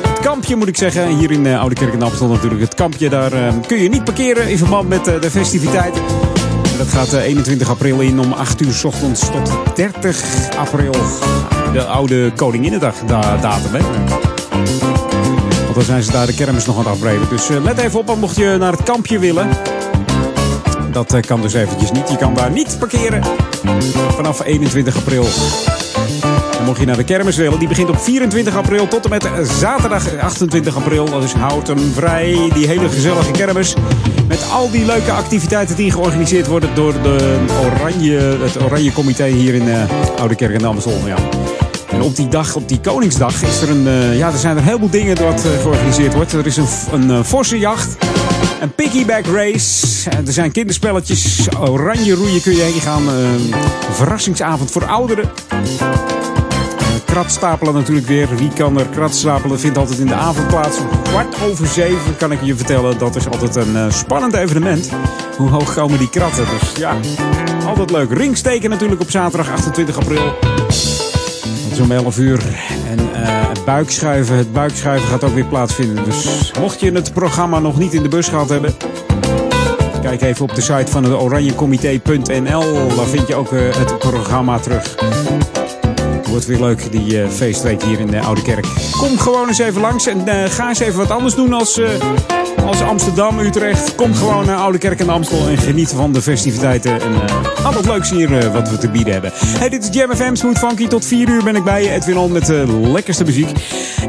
[0.08, 1.16] Het kampje moet ik zeggen.
[1.16, 2.60] Hier in eh, Oude Kerk in Amstel natuurlijk.
[2.60, 6.02] Het kampje, daar eh, kun je niet parkeren in verband met de festiviteiten.
[6.72, 10.92] En Dat gaat eh, 21 april in om 8 uur s ochtends tot 30 april.
[11.72, 13.74] De oude Koninginnedag da datum.
[13.74, 14.27] Hè?
[15.78, 17.28] Dan zijn ze daar de kermis nog aan het afbreken.
[17.28, 19.48] Dus eh, let even op, mocht je naar het kampje willen.
[20.92, 22.10] Dat eh, kan dus eventjes niet.
[22.10, 23.22] Je kan daar niet parkeren
[24.14, 25.26] vanaf 21 april.
[26.58, 29.28] En mocht je naar de kermis willen, die begint op 24 april tot en met
[29.58, 31.04] zaterdag 28 april.
[31.04, 33.74] Dat is houd hem vrij, die hele gezellige kermis.
[34.28, 39.54] Met al die leuke activiteiten die georganiseerd worden door de oranje, het Oranje Comité hier
[39.54, 39.82] in eh,
[40.18, 41.00] Oude Kerk en Amstel.
[41.06, 41.37] Ja.
[41.98, 44.62] En op die dag, op die Koningsdag, is er een, eh, ja, er zijn er
[44.62, 46.32] heel veel dingen wat eh, georganiseerd wordt.
[46.32, 47.96] Er is een, een eh, vossenjacht,
[48.60, 53.52] een piggyback race, er zijn kinderspelletjes, oranje roeien kun je heen gaan, een
[53.92, 55.30] verrassingsavond voor ouderen.
[57.04, 58.28] Kratstapelen natuurlijk weer.
[58.36, 59.60] Wie kan er kratstapelen?
[59.60, 60.78] Vindt altijd in de avond plaats.
[60.78, 62.98] Om kwart over zeven kan ik je vertellen.
[62.98, 64.88] Dat is altijd een spannend evenement.
[65.36, 66.44] Hoe hoog komen die kratten?
[66.60, 66.96] Dus ja,
[67.66, 68.12] altijd leuk.
[68.12, 70.32] Ringsteken natuurlijk op zaterdag 28 april.
[71.78, 72.42] Zo'n 11 uur.
[72.88, 74.36] En eh, het buikschuiven.
[74.36, 76.04] Het buikschuiven gaat ook weer plaatsvinden.
[76.04, 78.74] Dus mocht je het programma nog niet in de bus gehad hebben.
[80.02, 82.96] Kijk even op de site van het oranjecomité.nl.
[82.96, 84.96] Daar vind je ook eh, het programma terug.
[86.28, 88.66] Wordt weer leuk, die eh, feestweek hier in de Oude Kerk.
[88.90, 91.90] Kom gewoon eens even langs en eh, ga eens even wat anders doen als, eh,
[92.66, 93.94] als Amsterdam, Utrecht.
[93.94, 97.00] Kom gewoon naar Oude Kerk en Amstel en geniet van de festiviteiten.
[97.00, 99.32] En uh, al wat leuks hier wat we te bieden hebben.
[99.34, 100.86] Hey, dit is Jam FM, Smooth Funky.
[100.86, 103.50] Tot 4 uur ben ik bij je, Edwin On, met de lekkerste muziek.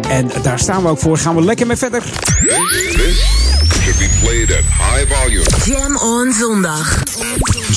[0.10, 1.18] En daar staan we ook voor.
[1.18, 2.02] Gaan we lekker mee verder.
[2.02, 3.50] This
[3.84, 5.46] should be played at high volume.
[5.66, 7.04] Jam on zondag.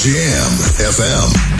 [0.02, 0.52] Jam
[0.92, 1.51] FM.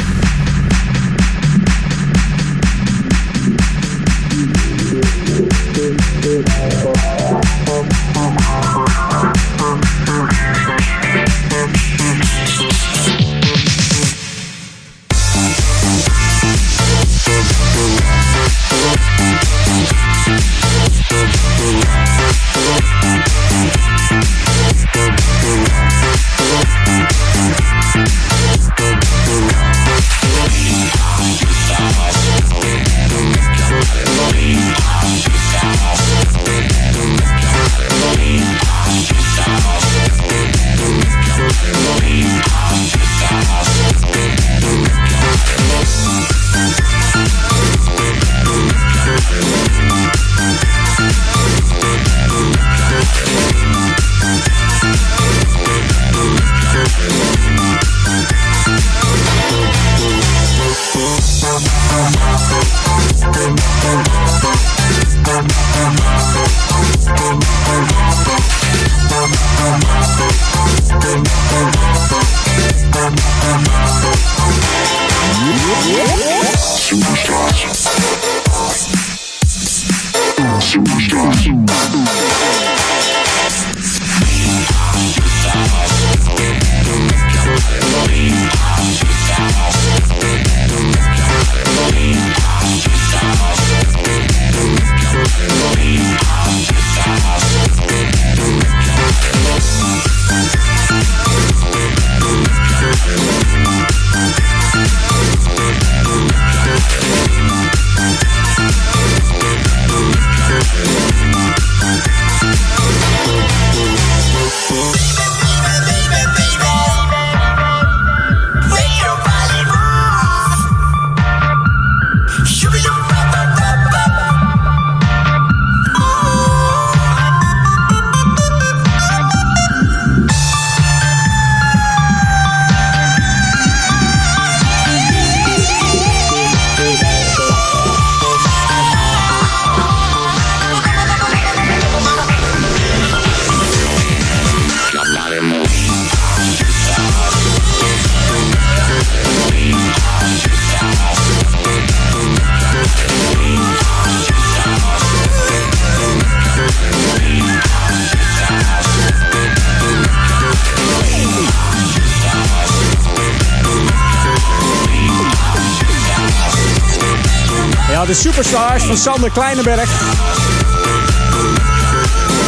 [168.53, 169.91] Superstars van Sander Kleinenberg.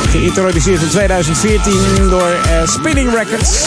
[0.09, 3.65] Geïntroduceerd in 2014 door eh, Spinning Records.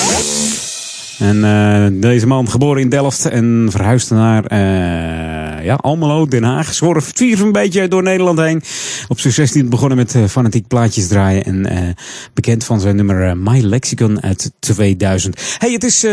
[1.20, 6.74] En eh, deze man geboren in Delft en verhuisde naar eh, ja, Almelo, Den Haag.
[6.74, 8.62] Zworf vier een beetje door Nederland heen.
[9.08, 11.44] Op zijn 16 begonnen met fanatiek plaatjes draaien.
[11.44, 11.96] En
[12.34, 15.42] bekend van zijn nummer My Lexicon uit 2000.
[15.58, 16.04] hey, het is,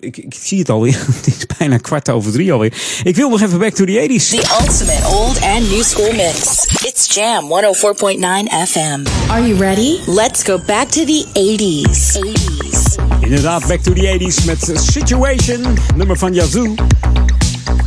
[0.00, 0.98] ik, ik zie het alweer.
[1.68, 2.72] bijna kwart over drie alweer.
[3.02, 4.28] Ik wil nog even back to the 80s.
[4.28, 6.66] The ultimate old and new school mix.
[6.84, 9.30] It's Jam 104.9 FM.
[9.30, 9.98] Are you ready?
[10.06, 12.16] Let's go back to the 80s.
[12.16, 12.94] 80s.
[13.20, 16.74] Inderdaad, back to the 80s met Situation, nummer van Yazoo.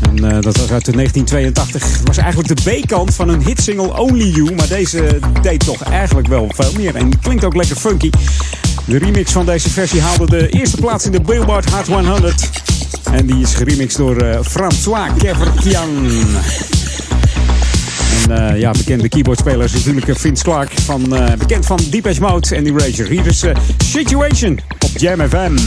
[0.01, 1.83] En eh, dat was uit de 1982.
[1.83, 4.55] Het was eigenlijk de B-kant van een hitsingle Only You.
[4.55, 6.95] Maar deze deed toch eigenlijk wel veel meer.
[6.95, 8.09] En klinkt ook lekker funky.
[8.85, 12.68] De remix van deze versie haalde de eerste plaats in de Billboard Hot 100.
[13.11, 16.07] En die is geremixed door eh, François Keverkian.
[18.27, 20.71] En eh, ja, bekende keyboardspeler is natuurlijk eh, Vince Clark.
[20.85, 23.09] Van, bekend van Deepesh Mode en Erasure.
[23.09, 23.45] Hier is
[23.77, 25.57] Situation op Jam FM.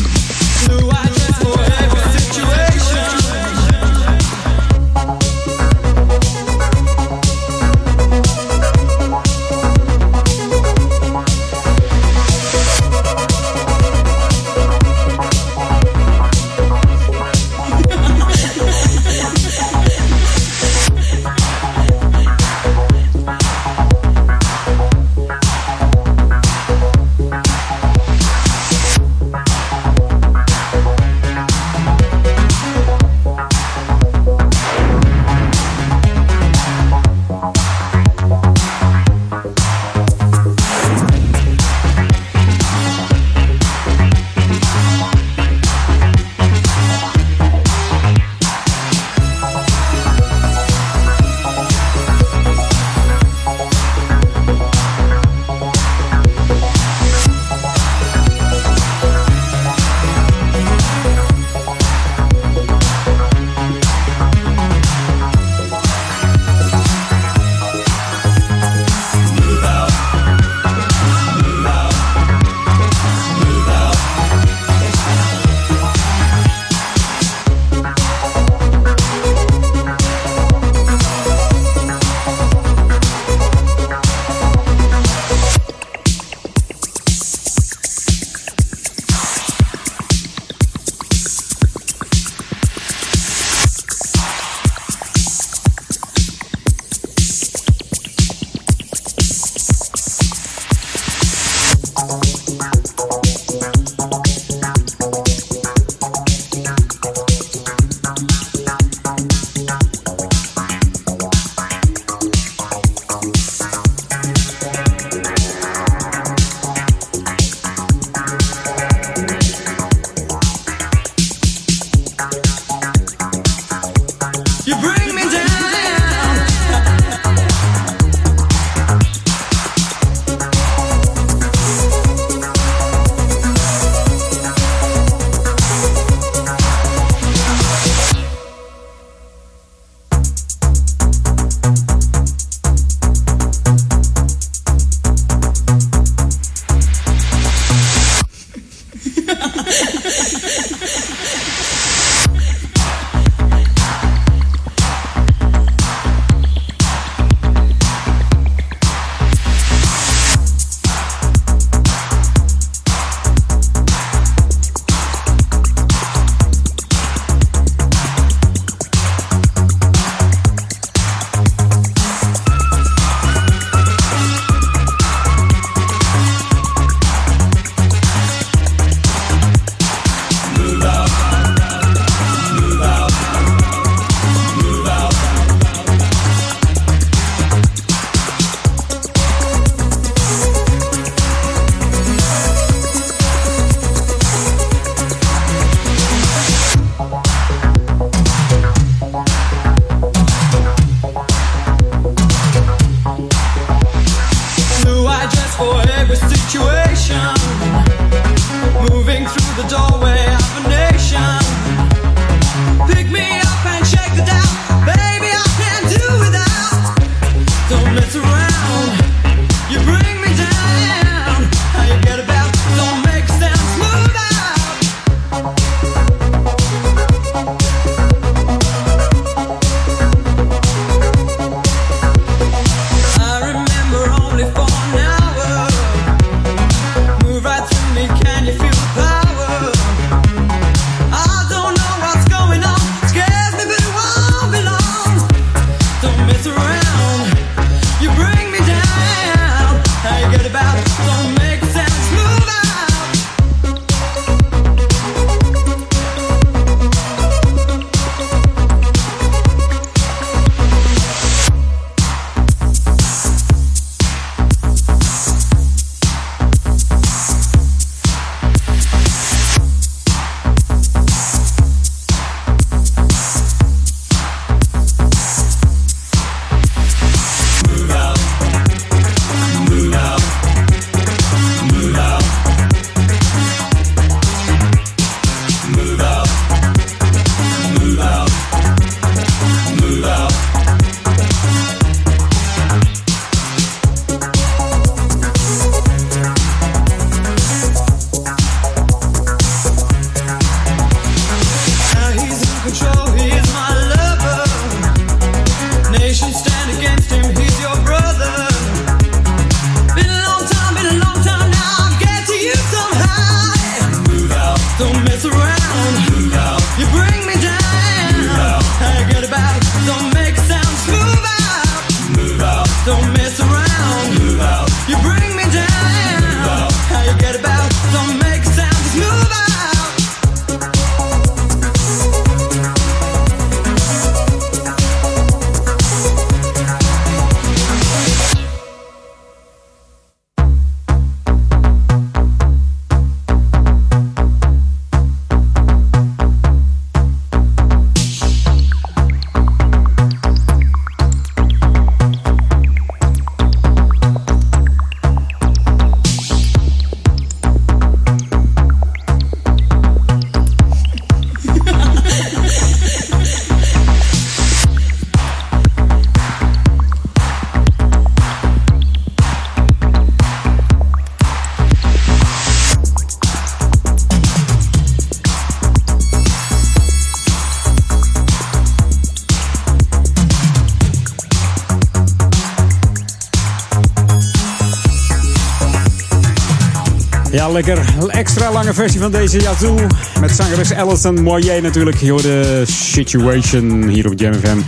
[388.62, 389.78] Lange versie van deze Yazoo.
[390.20, 391.96] Met zangeres Alison Moyer natuurlijk.
[391.96, 394.58] Je hoorde Situation hier op Jam FM.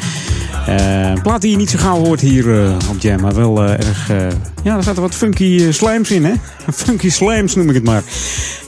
[0.66, 3.20] Eh, een plaat die je niet zo gauw hoort hier eh, op Jam.
[3.20, 4.10] Maar wel eh, erg...
[4.10, 4.16] eh,
[4.62, 6.32] ja, er zaten wat funky eh, slimes in, hè?
[6.84, 8.02] Funky slimes noem ik het maar.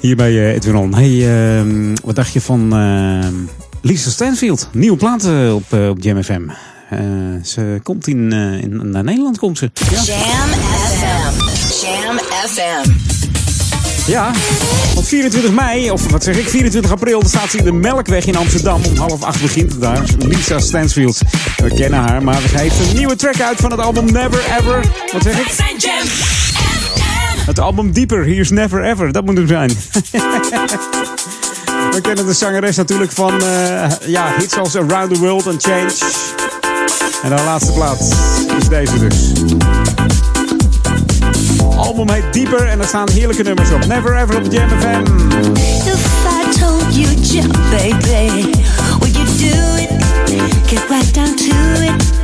[0.01, 0.95] Hier bij eh, Edwin On.
[0.95, 1.29] Hey,
[1.59, 3.29] ehm, wat dacht je van eh,
[3.81, 4.69] Lisa Stanfield?
[4.73, 6.43] Nieuwe plaat eh, op, eh, op Jam FM.
[6.91, 6.99] Eh,
[7.43, 8.91] ze komt in, eh, in...
[8.91, 9.71] Naar Nederland komt ze.
[9.91, 10.03] Ja.
[10.03, 11.41] Jam FM.
[11.87, 13.06] Jam FM.
[14.07, 14.31] Ja,
[14.97, 18.27] op 24 mei, of wat zeg ik, 24 april, dan staat ze in de Melkweg
[18.27, 18.81] in Amsterdam.
[18.85, 20.03] Om half acht begint het daar.
[20.19, 21.21] Lisa Stansfield.
[21.57, 24.85] We kennen haar, maar ze heeft een nieuwe track uit van het album Never Ever.
[25.13, 25.47] Wat zeg ik?
[27.47, 29.13] Het album Dieper, Here's Never Ever.
[29.13, 29.71] Dat moet hem zijn.
[31.95, 35.93] We kennen de zangeres natuurlijk van eh, ja, hits als Around the World and Change.
[37.23, 38.09] En haar laatste plaats
[38.59, 39.33] is deze dus.
[41.77, 43.87] Album heet Dieper en er staan heerlijke nummers op.
[43.87, 45.03] Never Ever op Jam FM.
[45.85, 48.51] If I told you jump, baby,
[48.99, 49.91] would you do it?
[50.67, 52.15] Get right down to it.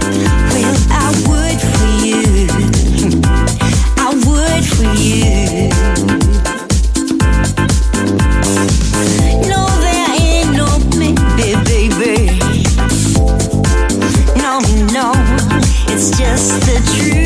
[0.52, 2.46] Well, I would for you.
[3.96, 5.68] I would for you.
[9.48, 12.38] No, there ain't no maybe, baby.
[14.36, 14.60] No,
[14.92, 15.12] no,
[15.88, 17.21] it's just the truth.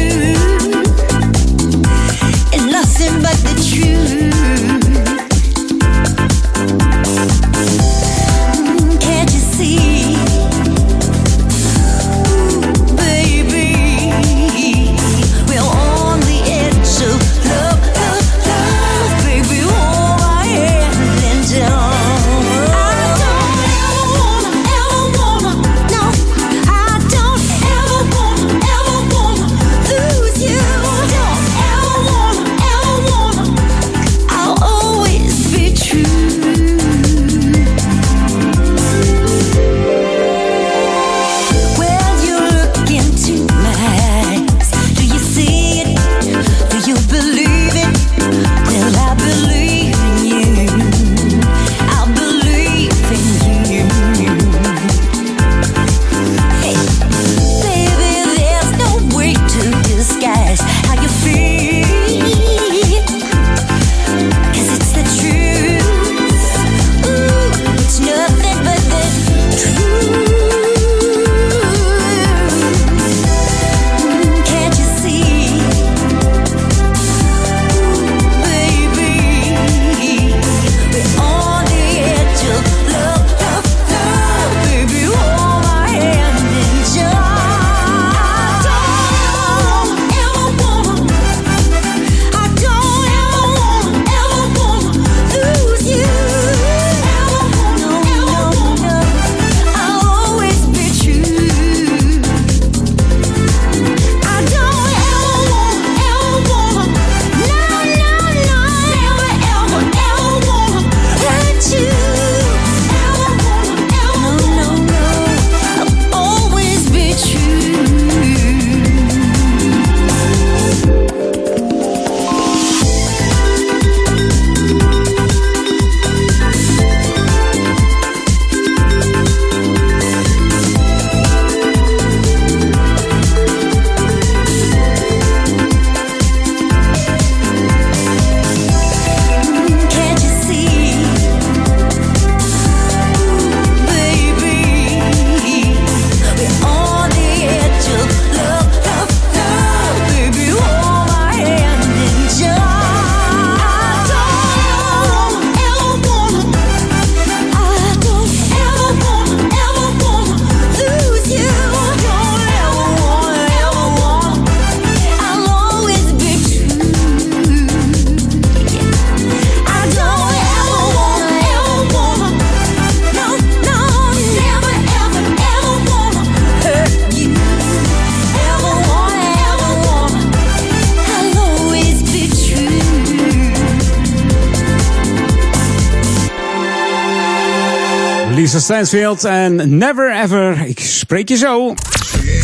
[188.67, 190.67] Stansfield en Never Ever.
[190.67, 191.75] Ik spreek je zo.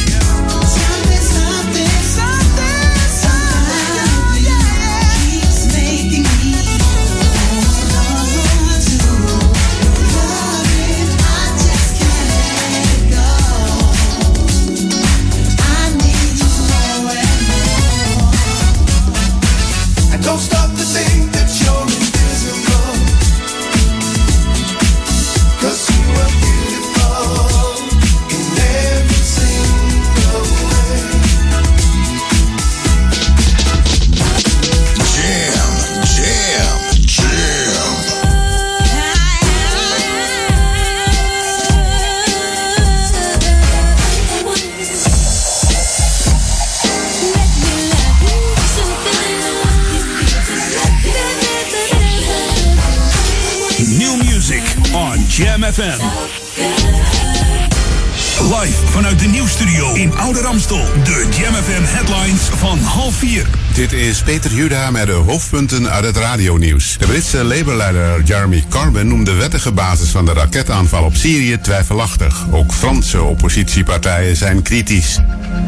[64.31, 66.97] Peter Juda met de hoofdpunten uit het radionieuws.
[66.99, 72.47] De Britse Labour-leider Jeremy Corbyn noemt de wettige basis van de raketaanval op Syrië twijfelachtig.
[72.51, 75.19] Ook Franse oppositiepartijen zijn kritisch.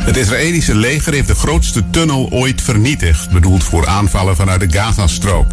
[0.03, 5.51] Het Israëlische leger heeft de grootste tunnel ooit vernietigd, bedoeld voor aanvallen vanuit de Gazastrook.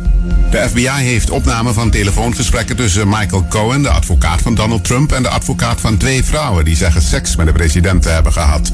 [0.49, 5.23] De FBI heeft opnamen van telefoongesprekken tussen Michael Cohen, de advocaat van Donald Trump, en
[5.23, 8.71] de advocaat van twee vrouwen die zeggen seks met de president te hebben gehad.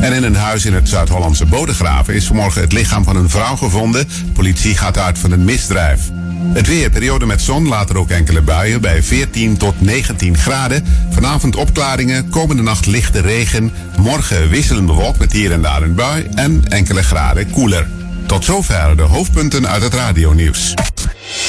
[0.00, 3.56] En in een huis in het Zuid-Hollandse Bodegraven is vanmorgen het lichaam van een vrouw
[3.56, 4.08] gevonden.
[4.32, 6.00] Politie gaat uit van een misdrijf.
[6.44, 10.86] Het weer, periode met zon, later ook enkele buien bij 14 tot 19 graden.
[11.10, 13.72] Vanavond opklaringen, komende nacht lichte regen.
[13.96, 17.88] Morgen wisselend bewolkt met hier en daar een bui en enkele graden koeler.
[18.26, 20.74] Tot zover de hoofdpunten uit het radionieuws.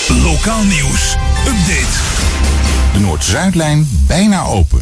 [0.08, 1.16] Lokaal nieuws.
[1.48, 1.98] Update.
[2.94, 4.82] De Noord-Zuidlijn bijna open.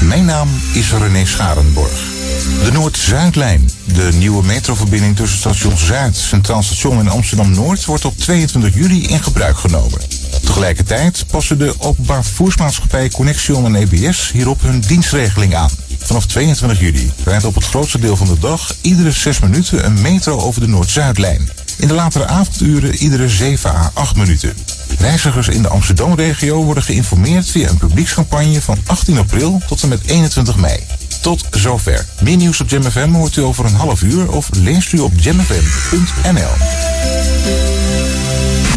[0.00, 2.09] Mijn naam is René Scharenborg.
[2.40, 8.74] De Noord-Zuidlijn, de nieuwe metroverbinding tussen station Zuid, Centraal Station en Amsterdam-Noord, wordt op 22
[8.74, 10.00] juli in gebruik genomen.
[10.44, 15.70] Tegelijkertijd passen de openbaar vervoersmaatschappij Connexion en EBS hierop hun dienstregeling aan.
[15.98, 20.00] Vanaf 22 juli rijdt op het grootste deel van de dag iedere 6 minuten een
[20.00, 21.48] metro over de Noord-Zuidlijn.
[21.78, 24.54] In de latere avonduren iedere 7 à 8 minuten.
[24.98, 30.00] Reizigers in de Amsterdam-regio worden geïnformeerd via een publiekscampagne van 18 april tot en met
[30.06, 30.80] 21 mei.
[31.20, 32.06] Tot zover.
[32.20, 35.12] Meer nieuws op Jam FM hoort u over een half uur of leest u op
[35.16, 36.54] jamfm.nl.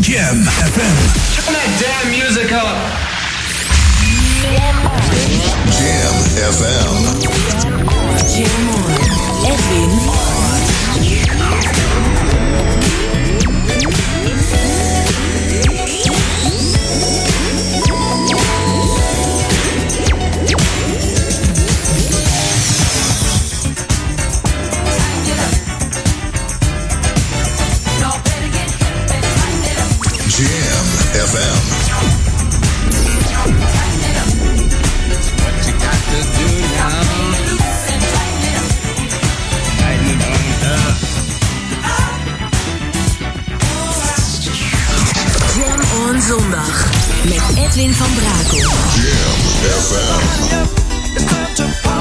[0.02, 0.96] Jam FM.
[1.36, 2.78] Turn that damn music up.
[5.80, 6.16] Jam
[6.54, 6.94] FM.
[8.38, 9.24] Jam on.
[9.46, 10.00] Edwin
[11.02, 11.93] Jam
[47.74, 48.60] Edwin van Brakel.
[51.56, 51.93] Jam FM.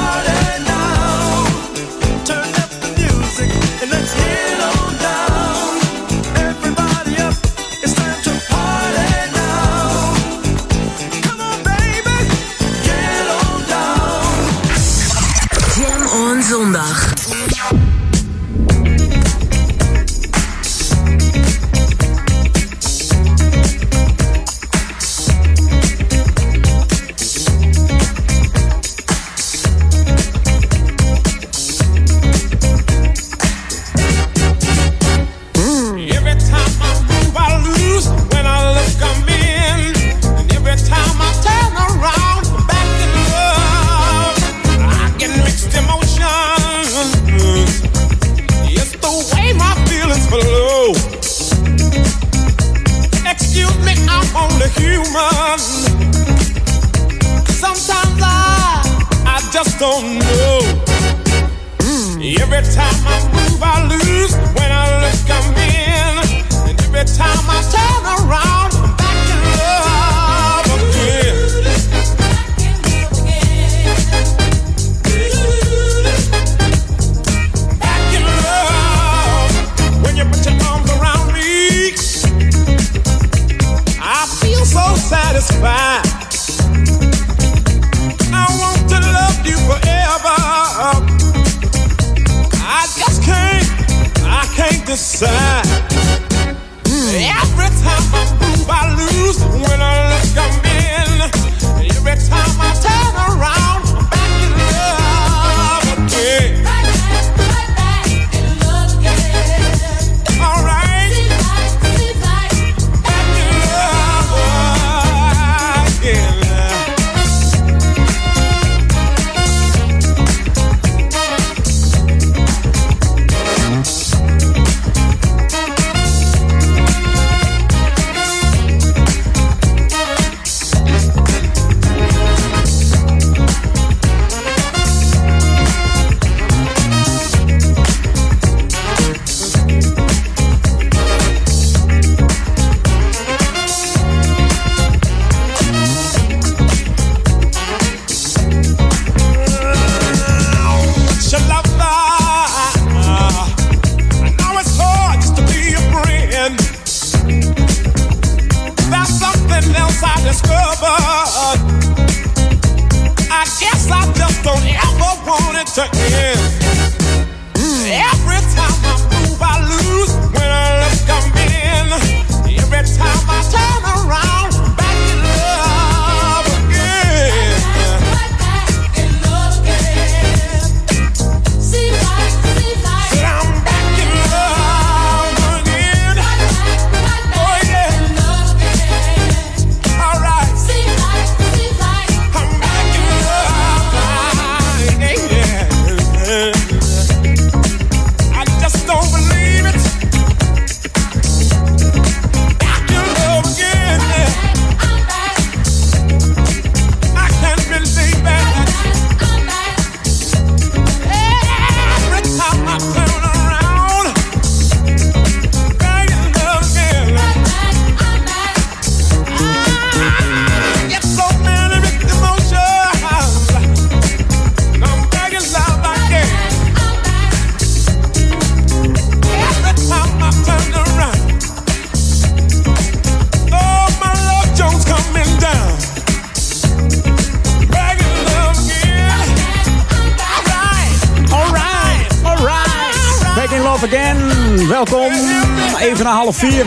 [246.32, 246.66] Half.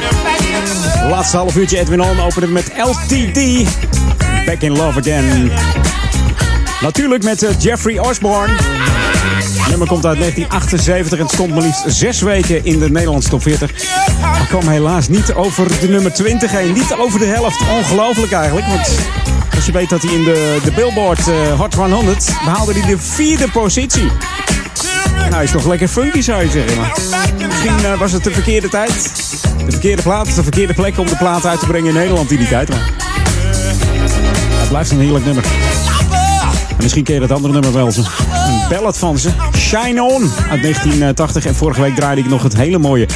[1.10, 3.66] Laatste half uurtje Edwin On openen met LTD.
[4.46, 5.52] Back in love again.
[6.82, 8.54] Natuurlijk met eh, Jeffrey Osborne.
[8.54, 13.42] Het nummer komt uit 1978 en stond maar liefst zes weken in de Nederlandse top
[13.42, 13.72] 40.
[14.22, 16.74] Maar kwam helaas niet over de nummer 20 heen.
[16.74, 17.62] Niet over de helft.
[17.70, 18.68] Ongelooflijk eigenlijk.
[18.68, 19.00] Want
[19.56, 22.98] als je weet dat hij in de, de Billboard eh, Hot 100 behaalde hij de
[22.98, 24.12] vierde positie.
[25.16, 26.78] Nou, hij is nog lekker funky zou je zeggen.
[26.78, 26.98] Maar
[27.48, 29.12] misschien eh, was het de verkeerde tijd.
[29.66, 32.38] De verkeerde plaat, de verkeerde plek om de plaat uit te brengen in Nederland in
[32.38, 32.70] die tijd.
[32.70, 32.94] Maar
[34.60, 35.46] het blijft een heerlijk nummer.
[36.70, 37.88] En misschien ken je dat andere nummer wel.
[37.88, 39.30] Een ballad van ze.
[39.58, 41.46] Shine On uit 1980.
[41.46, 43.08] En vorige week draaide ik nog het hele mooie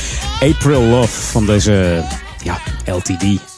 [0.42, 2.04] April Love van deze
[2.44, 3.49] ja, LTD.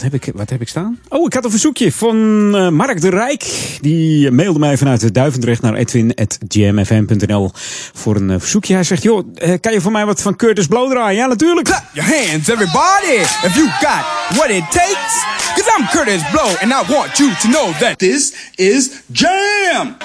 [0.00, 0.98] Wat heb, ik, wat heb ik staan?
[1.08, 2.16] Oh, ik had een verzoekje van
[2.54, 3.44] eh, Mark de Rijk.
[3.80, 7.50] Die mailde mij vanuit Duivendrecht naar edwin.gmfm.nl
[7.92, 8.74] voor een eh, verzoekje.
[8.74, 11.20] Hij zegt, joh, eh, kan je voor mij wat van Curtis Blow draaien?
[11.20, 11.66] Ja, natuurlijk.
[11.66, 13.12] Clap your hands, everybody,
[13.44, 14.04] if you got
[14.36, 15.24] what it takes.
[15.54, 19.96] Cause I'm Curtis Blow, and I want you to know that this is Jam!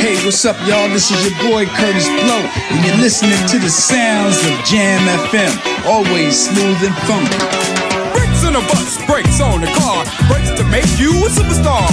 [0.00, 0.88] Hey, what's up, y'all?
[0.88, 5.52] This is your boy Curtis Blow, and you're listening to the sounds of Jam FM.
[5.86, 7.89] Always smooth and funky.
[8.40, 11.86] Brakes on the bus, brakes on a car, brakes to make you a superstar.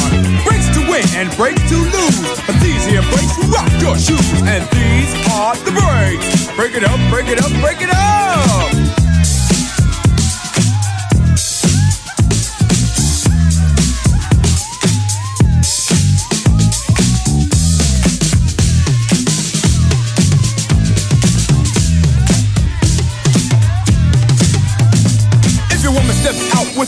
[0.46, 2.42] Brakes to win and brakes to lose.
[2.48, 6.48] But these here brakes rock your shoes, and these are the brakes.
[6.56, 8.87] Break it up, break it up, break it up!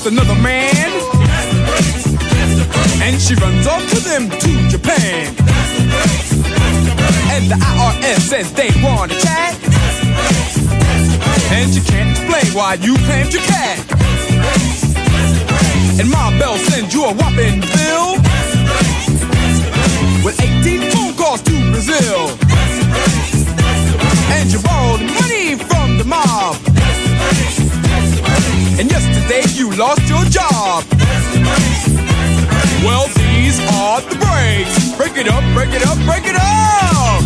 [0.06, 0.92] Another man,
[3.02, 5.28] and she runs off with him to Japan,
[7.34, 9.56] and the IRS says they want to chat,
[11.52, 13.80] and you can't explain why you claimed your cat,
[16.00, 18.16] and my Bell sends you a whopping bill.
[20.24, 22.30] With 18 phone calls to Brazil,
[24.32, 26.69] and you borrowed money from the mob
[28.80, 30.86] and yesterday you lost your job.
[32.82, 34.96] Well, these are the breaks.
[34.96, 37.22] Break it up, break it up, break it up.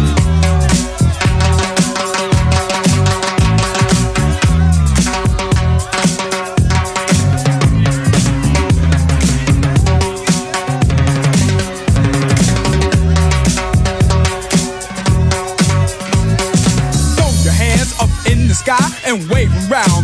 [17.16, 19.53] Throw your hands up in the sky and wave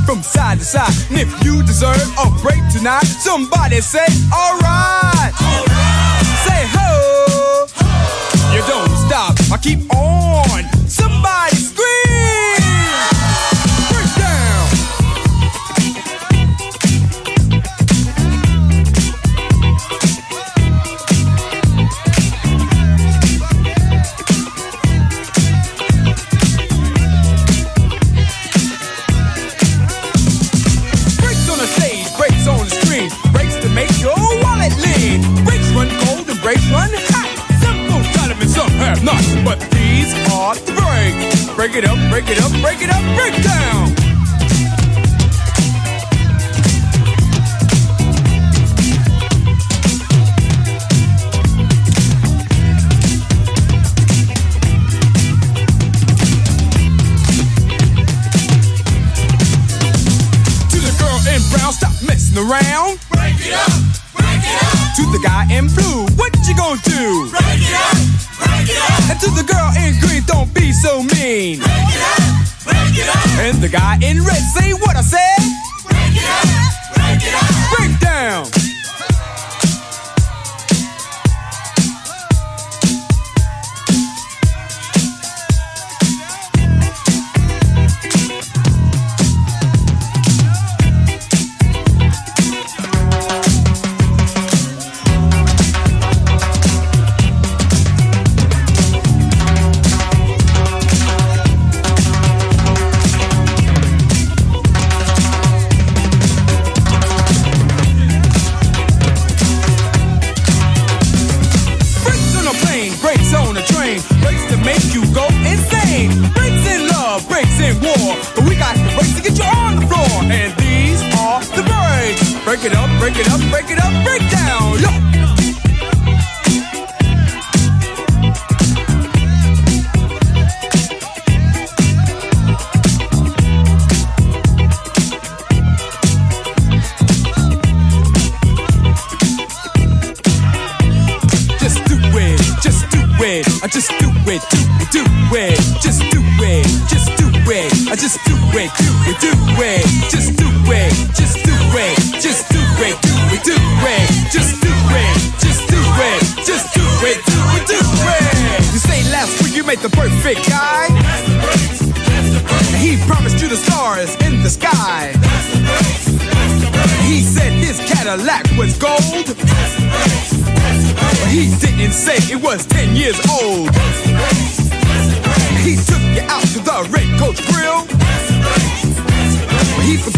[0.10, 0.92] from side to side.
[1.12, 5.34] And if you deserve a break tonight, somebody say, alright.
[6.46, 7.68] Say ho.
[8.52, 9.36] You don't stop.
[9.52, 10.79] I keep on.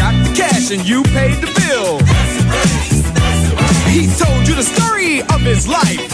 [0.01, 1.99] Forgot the cash and you paid the bill.
[3.85, 6.09] He told you the story of his life.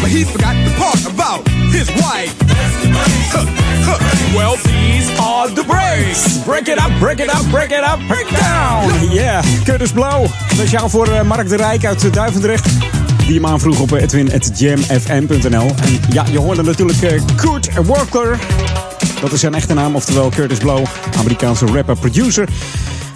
[0.00, 2.32] But he forgot the part about his wife.
[3.28, 3.44] Huh,
[3.84, 3.98] huh.
[4.34, 6.42] Well, these are the breaks.
[6.46, 9.12] Break it up, break it up, break it up, break down.
[9.12, 10.28] Yeah, Curtis Blow.
[10.48, 12.68] Speciaal voor eh, Mark de Rijk uit eh, Duivendrecht.
[13.26, 15.74] Die hem aanvroeg op eh, edwin.jamfm.nl.
[15.82, 16.98] En ja, je hoorde natuurlijk
[17.36, 18.38] Kurt Worker.
[19.22, 20.84] Dat is zijn echte naam, oftewel Curtis Blow.
[21.18, 22.48] Amerikaanse rapper, producer.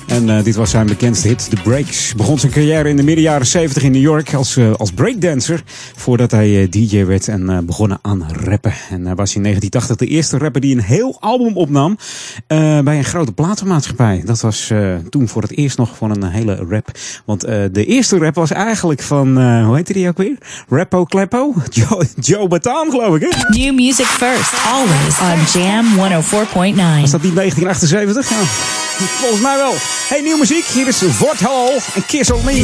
[0.06, 2.14] En eh, dit was zijn bekendste hit, The Breaks.
[2.14, 5.62] Begon zijn carrière in de midden jaren 70 in New York als, eh, als breakdancer.
[5.96, 8.72] Voordat hij eh, DJ werd en begonnen aan rappen.
[8.90, 11.98] En hij was in 1980 de eerste rapper die een heel album opnam.
[12.46, 14.22] bij een grote platenmaatschappij.
[14.24, 14.72] Dat was
[15.10, 16.90] toen voor het eerst nog van een hele rap.
[17.24, 20.38] Want de eerste rap was eigenlijk van, hoe heette die ook weer?
[20.68, 21.54] Rappo Kleppo?
[21.70, 23.58] Joe, Joe Bataan geloof ik hè?
[23.58, 27.00] New music first, always on Jam 104.9.
[27.00, 28.30] Was dat niet 1978?
[28.30, 29.74] Ja, volgens mij wel.
[30.08, 30.66] Hey, nieuwe muziek.
[30.66, 32.54] Hier is Fort Hall en Kiss on Me.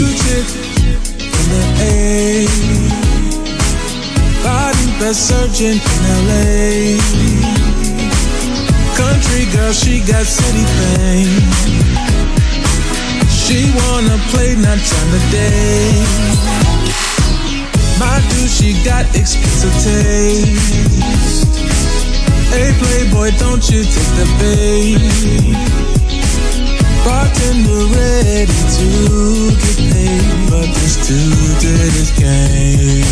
[4.99, 5.81] Best in
[6.29, 6.97] LA.
[8.95, 11.43] Country girl, she got city fame.
[13.29, 14.79] She wanna play, not.
[17.99, 21.57] My dude, she got expensive taste.
[22.51, 26.02] Hey, playboy, don't you take the bait.
[27.05, 28.87] Bartender ready to
[29.59, 33.03] get paid, but this game.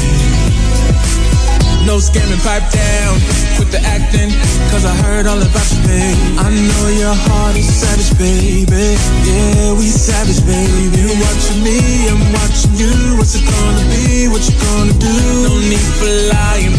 [1.86, 3.18] No scamming, pipe down,
[3.56, 4.30] quit the acting,
[4.70, 6.16] cause I heard all about you, babe.
[6.38, 8.94] I know your heart is savage, baby.
[9.26, 10.94] Yeah, we savage, baby.
[10.94, 13.16] You watching me, I'm watching you.
[13.18, 14.28] What's it gonna be?
[14.28, 15.14] What you gonna do?
[15.48, 16.78] No need for lying.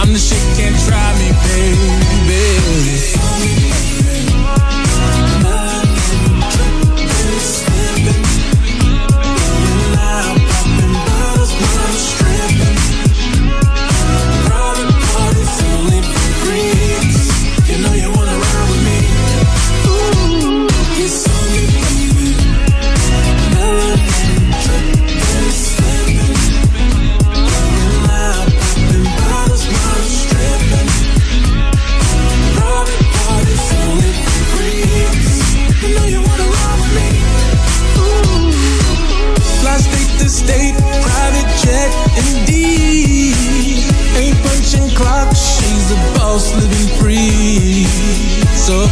[0.00, 2.00] I'm the shit, can't try me, baby.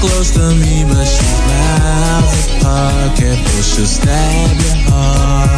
[0.00, 3.16] Close to me, but she's miles apart.
[3.18, 5.48] Careful, she'll stab your heart.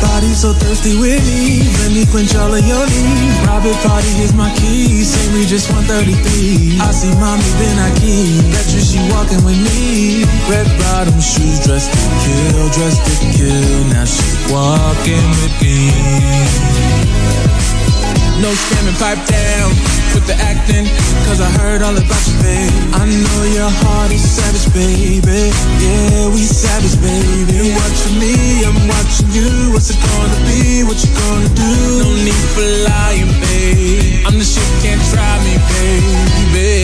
[0.00, 3.36] Body so thirsty with me, let me quench all of your needs.
[3.44, 5.32] Private party is my key, St.
[5.34, 6.80] Regis 133.
[6.80, 8.40] I see mommy, then I key.
[8.52, 10.24] Bet you she walking with me.
[10.48, 13.84] Red bottom shoes, dressed to kill, dressed to kill.
[13.92, 15.92] Now she's walking with me.
[18.40, 19.68] No scamming, pipe down
[20.16, 20.88] with the acting.
[21.28, 22.72] Cause I heard all about you, babe.
[22.96, 25.52] I know your heart is savage, baby.
[25.76, 27.52] Yeah, we savage, baby.
[27.52, 29.72] You watching me, I'm watching you.
[29.76, 30.84] What's it gonna be?
[30.88, 31.72] What you gonna do?
[32.00, 34.24] No need for lying, babe.
[34.24, 36.80] I'm the shit, can't try me, baby.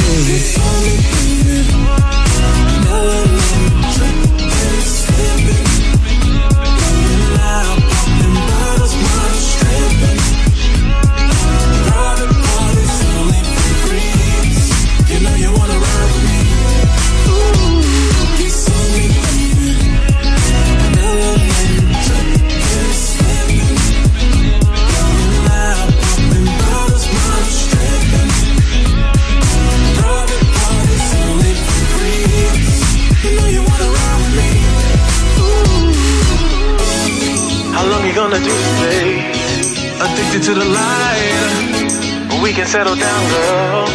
[42.66, 43.86] Can settle down, girl.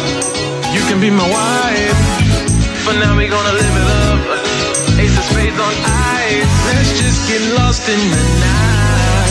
[0.72, 2.00] You can be my wife.
[2.84, 4.20] For now, we gonna live it up.
[4.98, 6.52] Ace of spades on ice.
[6.66, 9.21] Let's just get lost in the night.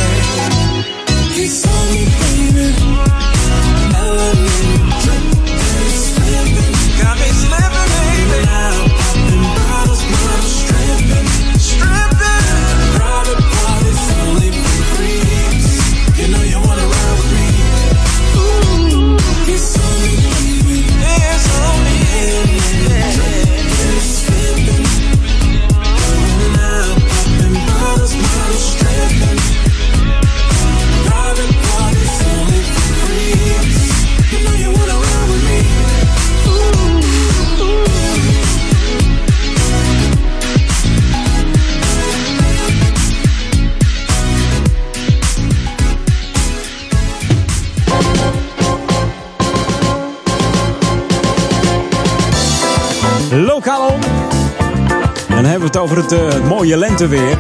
[55.72, 57.38] Het over het eh, mooie lenteweer.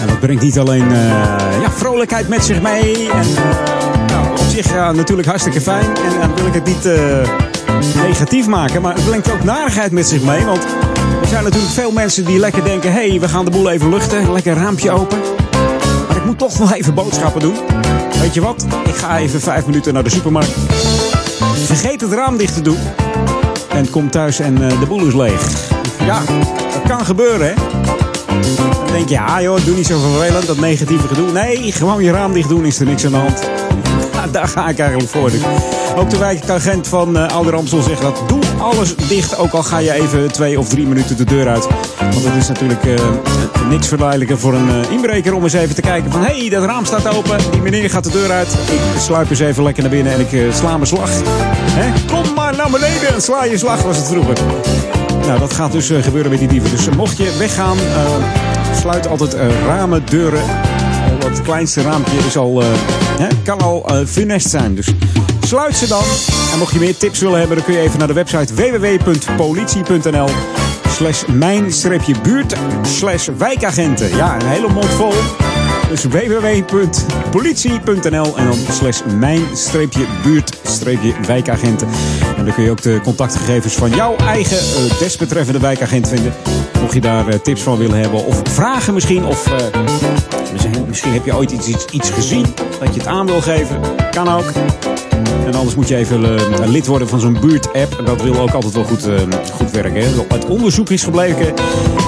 [0.00, 3.10] En dat brengt niet alleen eh, ja, vrolijkheid met zich mee.
[3.10, 5.86] En eh, nou, op zich natuurlijk hartstikke fijn.
[5.86, 6.88] En dan wil ik het niet
[8.02, 8.82] negatief maken.
[8.82, 10.44] Maar het brengt ook narigheid met zich mee.
[10.44, 10.64] Want
[11.22, 12.92] er zijn natuurlijk veel mensen die lekker denken...
[12.92, 14.32] hé, hey, we gaan de boel even luchten.
[14.32, 15.18] Lekker raampje open.
[16.08, 17.56] Maar ik moet toch nog even boodschappen doen.
[18.20, 18.66] Weet je wat?
[18.84, 20.52] Ik ga even vijf minuten naar de supermarkt.
[21.64, 22.78] Vergeet het raam dicht te doen.
[23.68, 25.71] En kom thuis en de boel is leeg.
[26.04, 26.22] Ja,
[26.72, 27.54] dat kan gebeuren, hè?
[28.84, 31.32] Dan denk je, ja joh, doe niet zo vervelend, dat negatieve gedoe.
[31.32, 33.42] Nee, gewoon je raam dicht doen, is er niks aan de hand.
[34.32, 35.30] Daar ga ik eigenlijk voor.
[35.96, 39.36] Ook de wijkagent van uh, Ouder Amstel zegt dat doe alles dicht.
[39.36, 41.66] Ook al ga je even twee of drie minuten de deur uit.
[41.98, 42.94] Want het is natuurlijk eh,
[43.68, 46.24] niks verleidelijker voor een eh, inbreker om eens even te kijken van...
[46.24, 48.48] hé, hey, dat raam staat open, die meneer gaat de deur uit.
[48.48, 51.10] Ik sluip eens even lekker naar binnen en ik sla mijn slag.
[51.12, 51.92] Hè?
[52.06, 54.36] Kom maar naar beneden en sla je slag, was het vroeger.
[55.26, 56.70] Nou, dat gaat dus eh, gebeuren met die dieven.
[56.70, 57.84] Dus eh, mocht je weggaan, eh,
[58.80, 59.36] sluit altijd
[59.66, 60.42] ramen, deuren.
[61.24, 62.62] Het kleinste raampje is al,
[63.18, 64.74] hè, kan al funest zijn.
[64.74, 64.88] Dus
[65.40, 66.02] sluit ze dan.
[66.52, 70.28] En mocht je meer tips willen hebben, dan kun je even naar de website www.politie.nl
[70.88, 74.16] slash mijn-buurt slash wijkagenten.
[74.16, 75.12] Ja, een hele mond vol.
[75.88, 81.88] Dus www.politie.nl en dan slash mijn-buurt-wijkagenten.
[82.44, 86.32] Dan kun je ook de contactgegevens van jouw eigen eh, desbetreffende wijkagent vinden.
[86.80, 89.24] Mocht je daar eh, tips van willen hebben of vragen misschien.
[89.24, 92.46] Of eh, misschien heb je ooit iets, iets, iets gezien
[92.80, 93.80] dat je het aan wil geven.
[94.10, 94.44] Kan ook.
[95.46, 98.02] En anders moet je even eh, lid worden van zo'n buurt-app.
[98.04, 99.20] Dat wil ook altijd wel goed, eh,
[99.52, 100.02] goed werken.
[100.02, 100.08] Hè.
[100.28, 101.54] Uit onderzoek is gebleken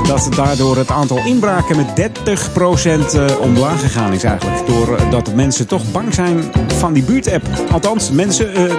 [0.06, 4.66] dat daardoor het aantal inbraken met 30% eh, omlaag gegaan is eigenlijk.
[4.66, 7.47] Doordat mensen toch bang zijn van die buurt-app.
[7.73, 8.70] Althans, mensen,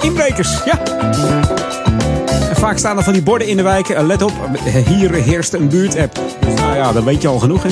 [0.00, 0.62] inbrekers.
[0.64, 0.80] Ja.
[2.60, 3.88] Vaak staan er van die borden in de wijk.
[3.88, 4.32] eh, let op,
[4.86, 6.20] hier heerst een buurt-app.
[6.56, 7.62] Nou ja, dan weet je al genoeg.
[7.62, 7.68] Hè?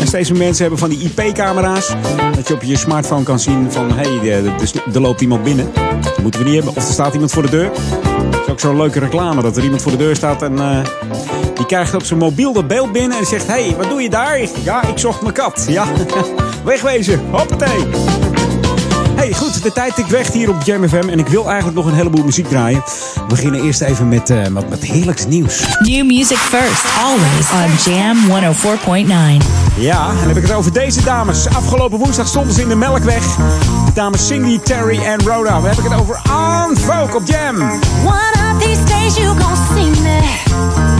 [0.00, 1.92] En steeds meer mensen hebben van die IP-camera's.
[2.36, 3.90] Dat je op je smartphone kan zien van...
[3.92, 4.42] hé, hey,
[4.94, 5.70] er loopt iemand binnen.
[6.02, 6.76] Dat moeten we niet hebben.
[6.76, 7.70] Of er staat iemand voor de deur.
[8.30, 9.42] Dat is ook zo'n leuke reclame.
[9.42, 10.58] Dat er iemand voor de deur staat en...
[10.58, 10.78] eh,
[11.54, 13.46] die krijgt op zijn mobiel dat beeld binnen en zegt...
[13.46, 14.40] Hé, hey, wat doe je daar?
[14.62, 15.64] Ja, ik zocht mijn kat.
[15.68, 15.84] Ja,
[16.64, 17.20] wegwezen.
[17.30, 17.86] Hoppatee.
[19.22, 21.08] Hey, goed, de tijd tikt weg hier op Jam FM.
[21.08, 22.82] En ik wil eigenlijk nog een heleboel muziek draaien.
[23.14, 25.76] We beginnen eerst even met, eh met, met heerlijks nieuws.
[25.78, 28.16] New music first, always on Jam
[29.40, 29.46] 104.9.
[29.78, 31.48] Ja, en dan heb ik het over deze dames.
[31.48, 33.36] Afgelopen woensdag stonden ze in de Melkweg.
[33.86, 35.60] De dames Cindy, Terry en Rhoda.
[35.60, 37.60] Dan heb ik het over On Folk op Jam.
[37.60, 40.91] One of these days you gon' see me.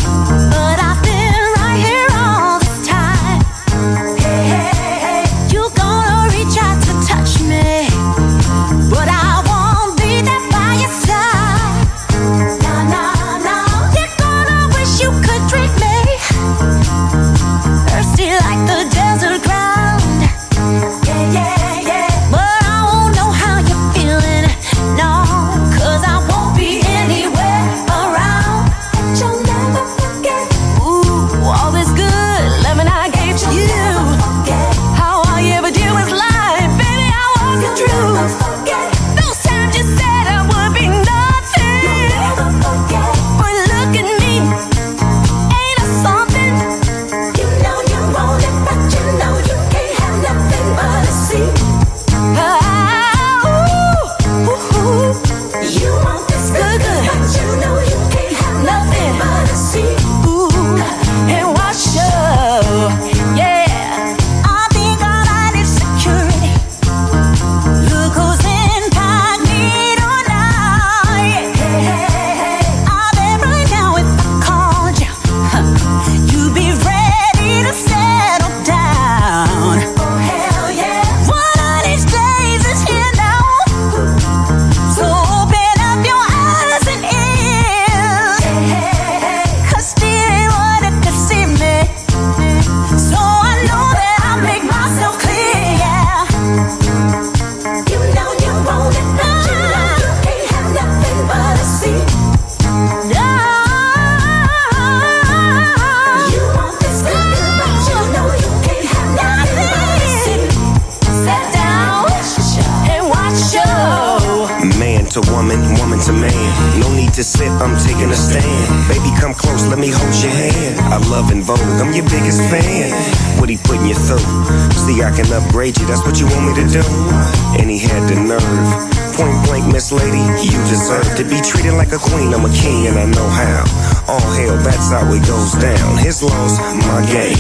[136.29, 136.79] Down.
[136.87, 137.39] My game.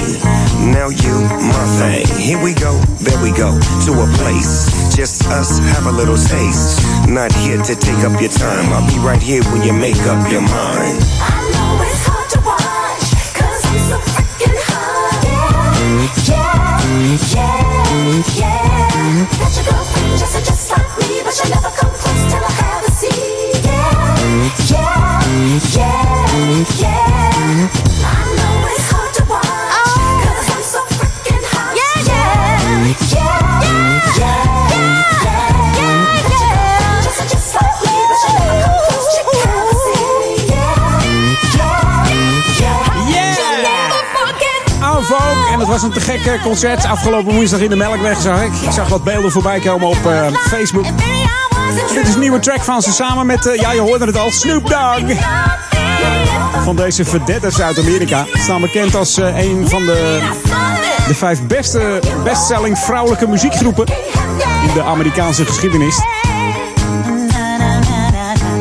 [0.72, 2.06] Now you, my thing.
[2.18, 4.94] Here we go, there we go, to a place.
[4.94, 6.82] Just us have a little taste.
[7.08, 8.72] Not here to take up your time.
[8.72, 10.98] I'll be right here when you make up your mind.
[11.20, 13.06] I know it's hard to watch,
[13.38, 15.22] I'm so freaking hot.
[16.26, 16.80] Yeah,
[17.12, 19.26] yeah, yeah, yeah.
[19.38, 22.41] Got your girlfriend just, just like me, but you never come close till
[45.72, 46.84] was een te gek concert.
[46.84, 48.52] Afgelopen woensdag in de Melkweg zag ik.
[48.54, 50.84] Ik zag wat beelden voorbij komen op eh, Facebook.
[51.74, 54.30] Dit is een nieuwe track van ze samen met, eh, ja je hoorde het al,
[54.30, 55.18] Snoop Dogg.
[56.64, 58.26] Van deze verdetters uit Amerika.
[58.32, 60.20] Staan bekend als eh, een van de,
[61.06, 63.86] de vijf beste bestselling vrouwelijke muziekgroepen
[64.68, 65.96] in de Amerikaanse geschiedenis.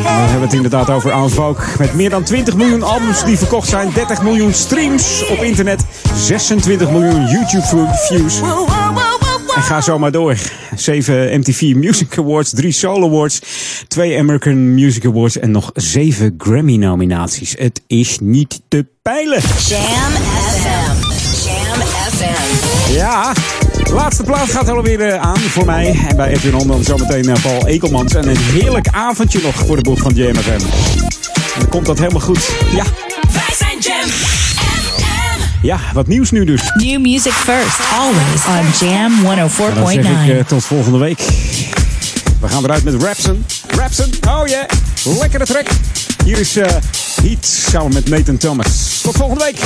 [0.03, 1.63] Dan hebben we het inderdaad over Folk.
[1.79, 3.91] Met meer dan 20 miljoen albums die verkocht zijn.
[3.93, 5.83] 30 miljoen streams op internet.
[6.15, 8.41] 26 miljoen YouTube views.
[9.55, 10.37] En ga zo maar door.
[10.81, 13.41] 7 MTV Music Awards, 3 Soul Awards,
[13.87, 17.55] 2 American Music Awards en nog 7 Grammy nominaties.
[17.57, 19.41] Het is niet te peilen.
[19.67, 20.11] Jam
[20.51, 21.19] FM.
[21.45, 22.93] Jam FM.
[22.93, 23.33] Ja,
[23.83, 25.99] de laatste plaat gaat alweer eh, aan voor mij.
[26.09, 28.13] En bij Edwin dan zometeen eh, Paul Ekelmans.
[28.13, 30.51] En een heerlijk avondje nog voor de boeg van JMFM.
[30.51, 32.51] En dan komt dat helemaal goed.
[32.75, 32.83] Ja,
[33.33, 34.09] Wij zijn Jam
[35.61, 36.61] ja wat nieuws nu dus.
[36.73, 40.37] New music first, always on Jam En dan zeg ik 104.9.
[40.37, 41.19] eh, tot volgende week.
[42.39, 43.45] We gaan eruit met Rapson.
[43.67, 44.63] Rapson, oh yeah.
[45.19, 45.67] Lekkere track.
[46.25, 46.71] Hier is eh
[47.23, 48.99] Heat samen met Nathan Thomas.
[49.01, 49.59] Tot volgende week.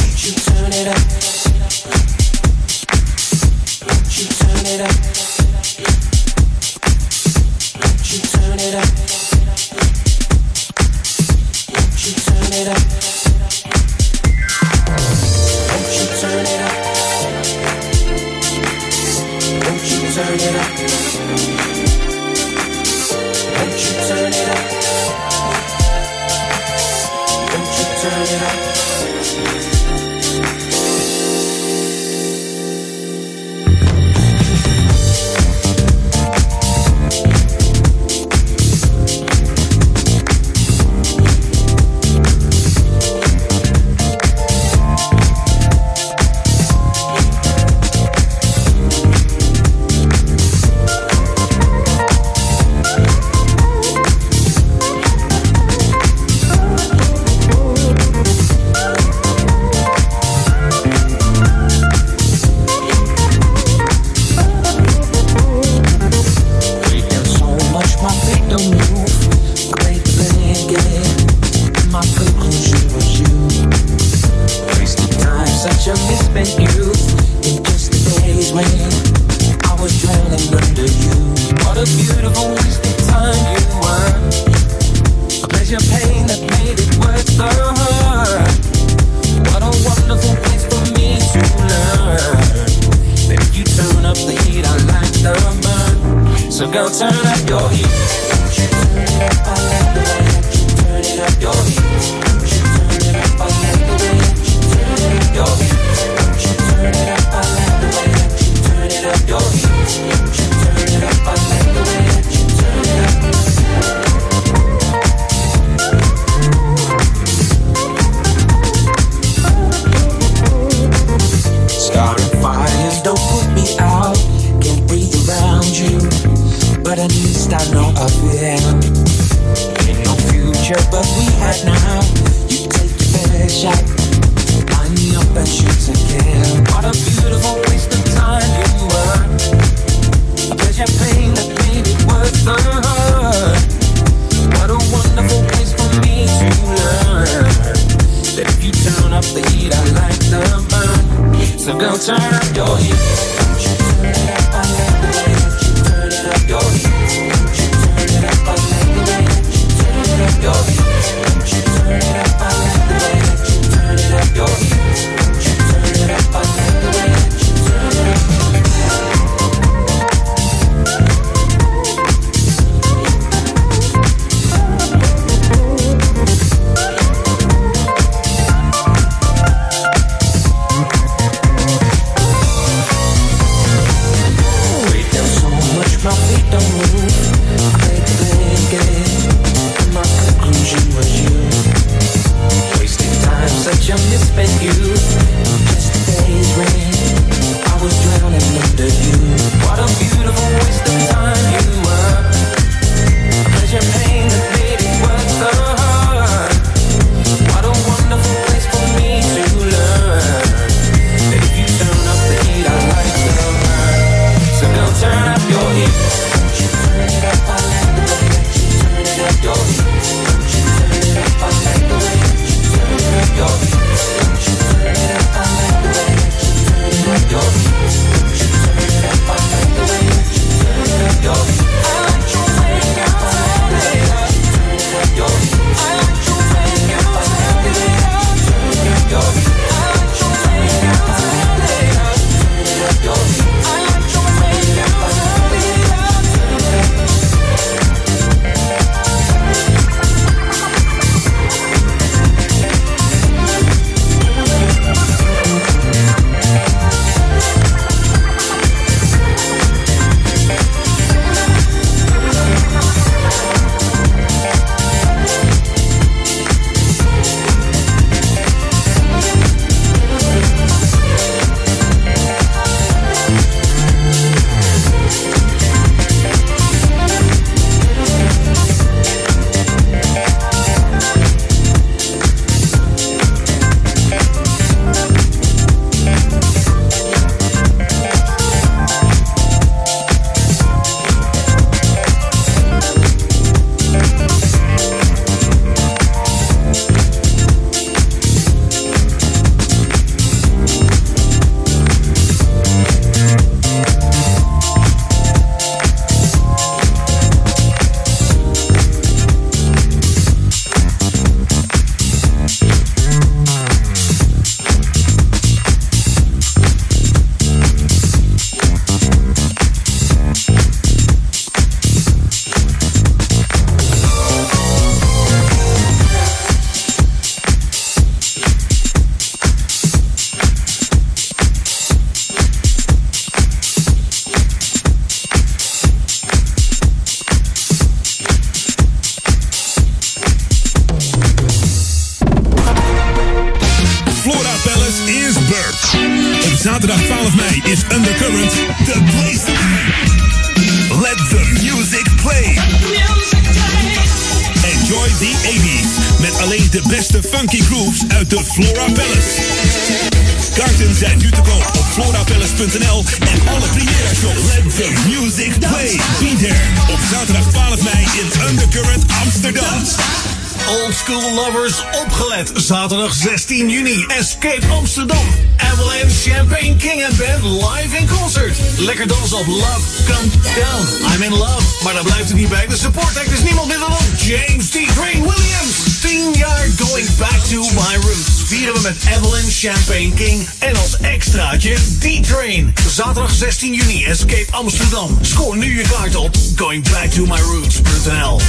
[397.16, 398.40] goingbacktomyroots.nl.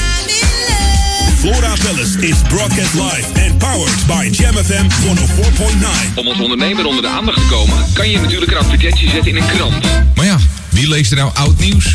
[1.39, 6.15] Flora Palace is broadcast live and powered by Jam FM 104.9.
[6.15, 9.43] Om als ondernemer onder de aandacht te komen, kan je natuurlijk een advertentie zetten in
[9.43, 9.87] een krant.
[10.15, 10.39] Maar ja,
[10.71, 11.95] wie leest er nou oud nieuws?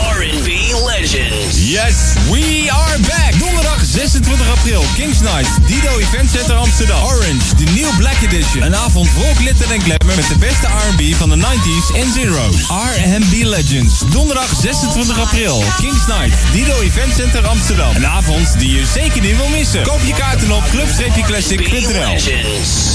[0.00, 0.48] R&B
[0.86, 1.70] Legends.
[1.70, 3.38] Yes, we are back.
[3.38, 7.02] Donderdag 26 april, Kings Night, Dido Event Center Amsterdam.
[7.04, 8.62] Orange, de New Black Edition.
[8.62, 12.56] Een avond vol glitter en glamour met de beste R&B van de 90s en zeros.
[12.68, 13.94] R&B Legends.
[14.10, 17.96] Donderdag 26 april, Kings Night, Dido Event Center Amsterdam.
[17.96, 19.82] Een avond die je zeker niet wil missen.
[19.82, 22.89] Koop je kaarten op club-classic.nl.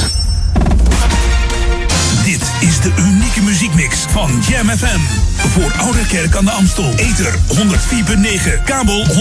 [2.85, 4.99] De unieke muziekmix van Jam FM.
[5.35, 6.93] Voor Oude Kerk aan de Amstel.
[6.95, 9.13] Ether 104.9, kabel 103.3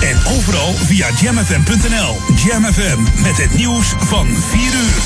[0.00, 2.16] en overal via jamfm.nl.
[2.46, 5.02] Jam FM met het nieuws van 4 uur.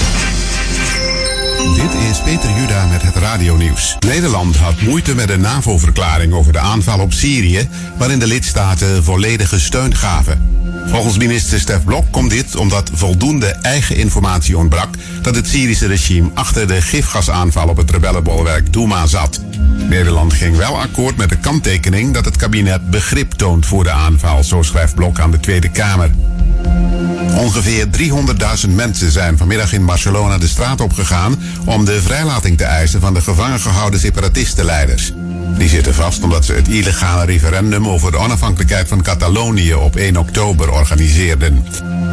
[1.74, 3.96] Dit is Peter Juda met het radionieuws.
[4.06, 9.60] Nederland had moeite met een NAVO-verklaring over de aanval op Syrië, waarin de lidstaten volledige
[9.60, 10.55] steun gaven.
[10.86, 14.88] Volgens minister Stef Blok komt dit omdat voldoende eigen informatie ontbrak
[15.22, 19.40] dat het Syrische regime achter de gifgasaanval op het rebellenbolwerk Douma zat.
[19.88, 24.44] Nederland ging wel akkoord met de kanttekening dat het kabinet begrip toont voor de aanval,
[24.44, 26.10] zo schrijft Blok aan de Tweede Kamer.
[27.36, 27.86] Ongeveer
[28.66, 33.14] 300.000 mensen zijn vanmiddag in Barcelona de straat opgegaan om de vrijlating te eisen van
[33.14, 35.12] de gevangen gehouden separatistenleiders.
[35.58, 40.16] Die zitten vast omdat ze het illegale referendum over de onafhankelijkheid van Catalonië op 1
[40.16, 41.64] oktober organiseerden.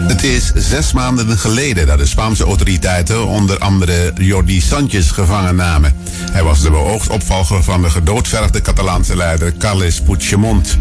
[0.08, 5.96] Het is zes maanden geleden dat de Spaanse autoriteiten onder andere Jordi Sanchez gevangen namen.
[6.32, 10.78] Hij was de beoogd opvolger van de gedoodverfde Catalaanse leider Carles Puigdemont.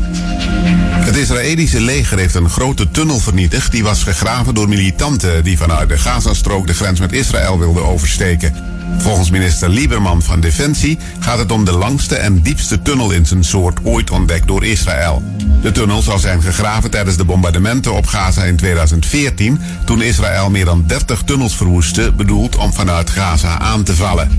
[0.93, 5.89] Het Israëlische leger heeft een grote tunnel vernietigd die was gegraven door militanten die vanuit
[5.89, 8.55] de Gazastrook de grens met Israël wilden oversteken.
[8.99, 13.45] Volgens minister Lieberman van Defensie gaat het om de langste en diepste tunnel in zijn
[13.45, 15.23] soort ooit ontdekt door Israël.
[15.63, 20.65] De tunnel zou zijn gegraven tijdens de bombardementen op Gaza in 2014, toen Israël meer
[20.65, 24.31] dan 30 tunnels verwoestte, bedoeld om vanuit Gaza aan te vallen.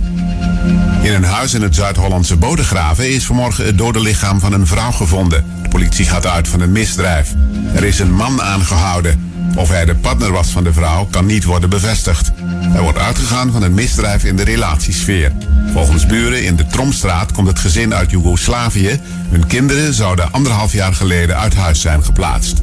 [1.01, 4.91] In een huis in het Zuid-Hollandse Bodegraven is vanmorgen het dode lichaam van een vrouw
[4.91, 5.45] gevonden.
[5.61, 7.33] De politie gaat uit van een misdrijf.
[7.75, 9.32] Er is een man aangehouden.
[9.55, 12.31] Of hij de partner was van de vrouw kan niet worden bevestigd.
[12.73, 15.31] Er wordt uitgegaan van een misdrijf in de relatiesfeer.
[15.73, 18.99] Volgens buren in de Tromstraat komt het gezin uit Joegoslavië.
[19.29, 22.61] Hun kinderen zouden anderhalf jaar geleden uit huis zijn geplaatst.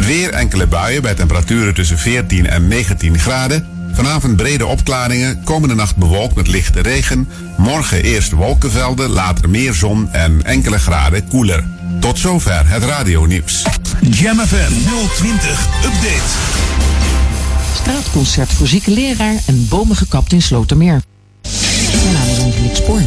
[0.00, 3.66] Weer enkele buien bij temperaturen tussen 14 en 19 graden.
[3.92, 7.28] Vanavond brede opklaringen, komende nacht bewolkt met lichte regen.
[7.56, 11.64] Morgen eerst wolkenvelden, later meer zon en enkele graden koeler.
[11.98, 13.66] Tot zover het radionieuws.
[14.10, 14.72] Jam FM
[15.14, 16.30] 020 Update.
[17.74, 21.02] Straatconcert voor zieke leraar en bomen gekapt in Slotermeer.
[22.02, 23.00] Mijn naam is Angelique Spoor.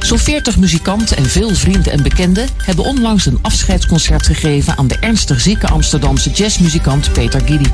[0.00, 4.98] Zo'n 40 muzikanten en veel vrienden en bekenden hebben onlangs een afscheidsconcert gegeven aan de
[4.98, 7.70] ernstig zieke Amsterdamse jazzmuzikant Peter Giddy.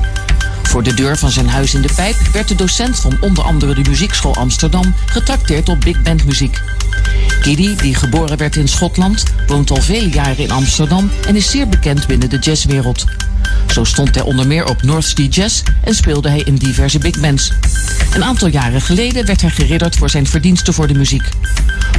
[0.73, 3.73] Voor de deur van zijn huis in de Pijp werd de docent van onder andere
[3.73, 6.61] de Muziekschool Amsterdam getrakteerd op big band muziek.
[7.27, 11.67] Giddy, die geboren werd in Schotland, woont al vele jaren in Amsterdam en is zeer
[11.67, 13.05] bekend binnen de jazzwereld.
[13.67, 17.19] Zo stond hij onder meer op North Sea Jazz en speelde hij in diverse big
[17.19, 17.51] bands.
[18.13, 21.29] Een aantal jaren geleden werd hij geridderd voor zijn verdiensten voor de muziek.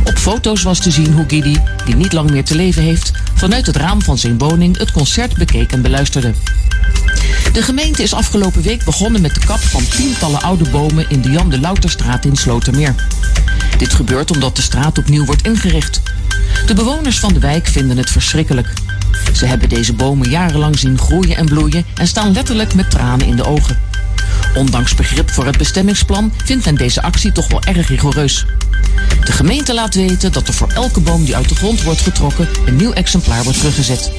[0.04, 3.66] Op foto's was te zien hoe Giddy, die niet lang meer te leven heeft, vanuit
[3.66, 6.34] het raam van zijn woning het concert bekeek en beluisterde.
[7.54, 11.30] De gemeente is afgelopen week begonnen met de kap van tientallen oude bomen in de
[11.30, 12.94] Jan de Louterstraat in Slotermeer.
[13.78, 16.02] Dit gebeurt omdat de straat opnieuw wordt ingericht.
[16.66, 18.72] De bewoners van de wijk vinden het verschrikkelijk.
[19.32, 23.36] Ze hebben deze bomen jarenlang zien groeien en bloeien en staan letterlijk met tranen in
[23.36, 23.78] de ogen.
[24.54, 28.46] Ondanks begrip voor het bestemmingsplan vindt men deze actie toch wel erg rigoureus.
[29.24, 32.48] De gemeente laat weten dat er voor elke boom die uit de grond wordt getrokken
[32.66, 34.12] een nieuw exemplaar wordt teruggezet.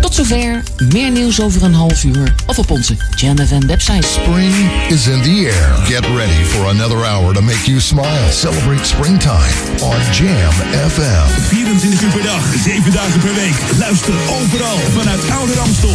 [0.00, 0.62] Tot zover.
[0.92, 2.34] Meer nieuws over een half uur.
[2.46, 4.06] Of op onze Jam FM website.
[4.06, 4.54] Spring
[4.88, 5.86] is in the air.
[5.86, 8.32] Get ready for another hour to make you smile.
[8.32, 10.52] Celebrate springtime on Jam
[10.90, 11.26] FM.
[11.48, 13.78] 24 uur per dag, 7 dagen per week.
[13.78, 15.94] Luister overal vanuit Ouder Amstel.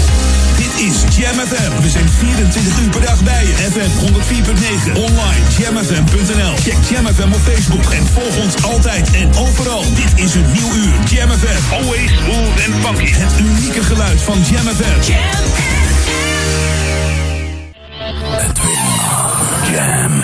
[0.58, 1.82] Dit is Jam FM.
[1.82, 3.53] We zijn 24 uur per dag bij je.
[3.53, 4.93] FM 104.9.
[4.95, 6.56] Online jamfm.nl.
[6.56, 9.84] Check Jam FM op Facebook en volg ons altijd en overal.
[9.95, 10.93] Dit is een nieuw uur.
[11.10, 11.73] Jam FM.
[11.73, 13.11] Always smooth and funky.
[13.14, 15.11] Het unieke geluid van Jam FM.
[19.72, 20.23] Jam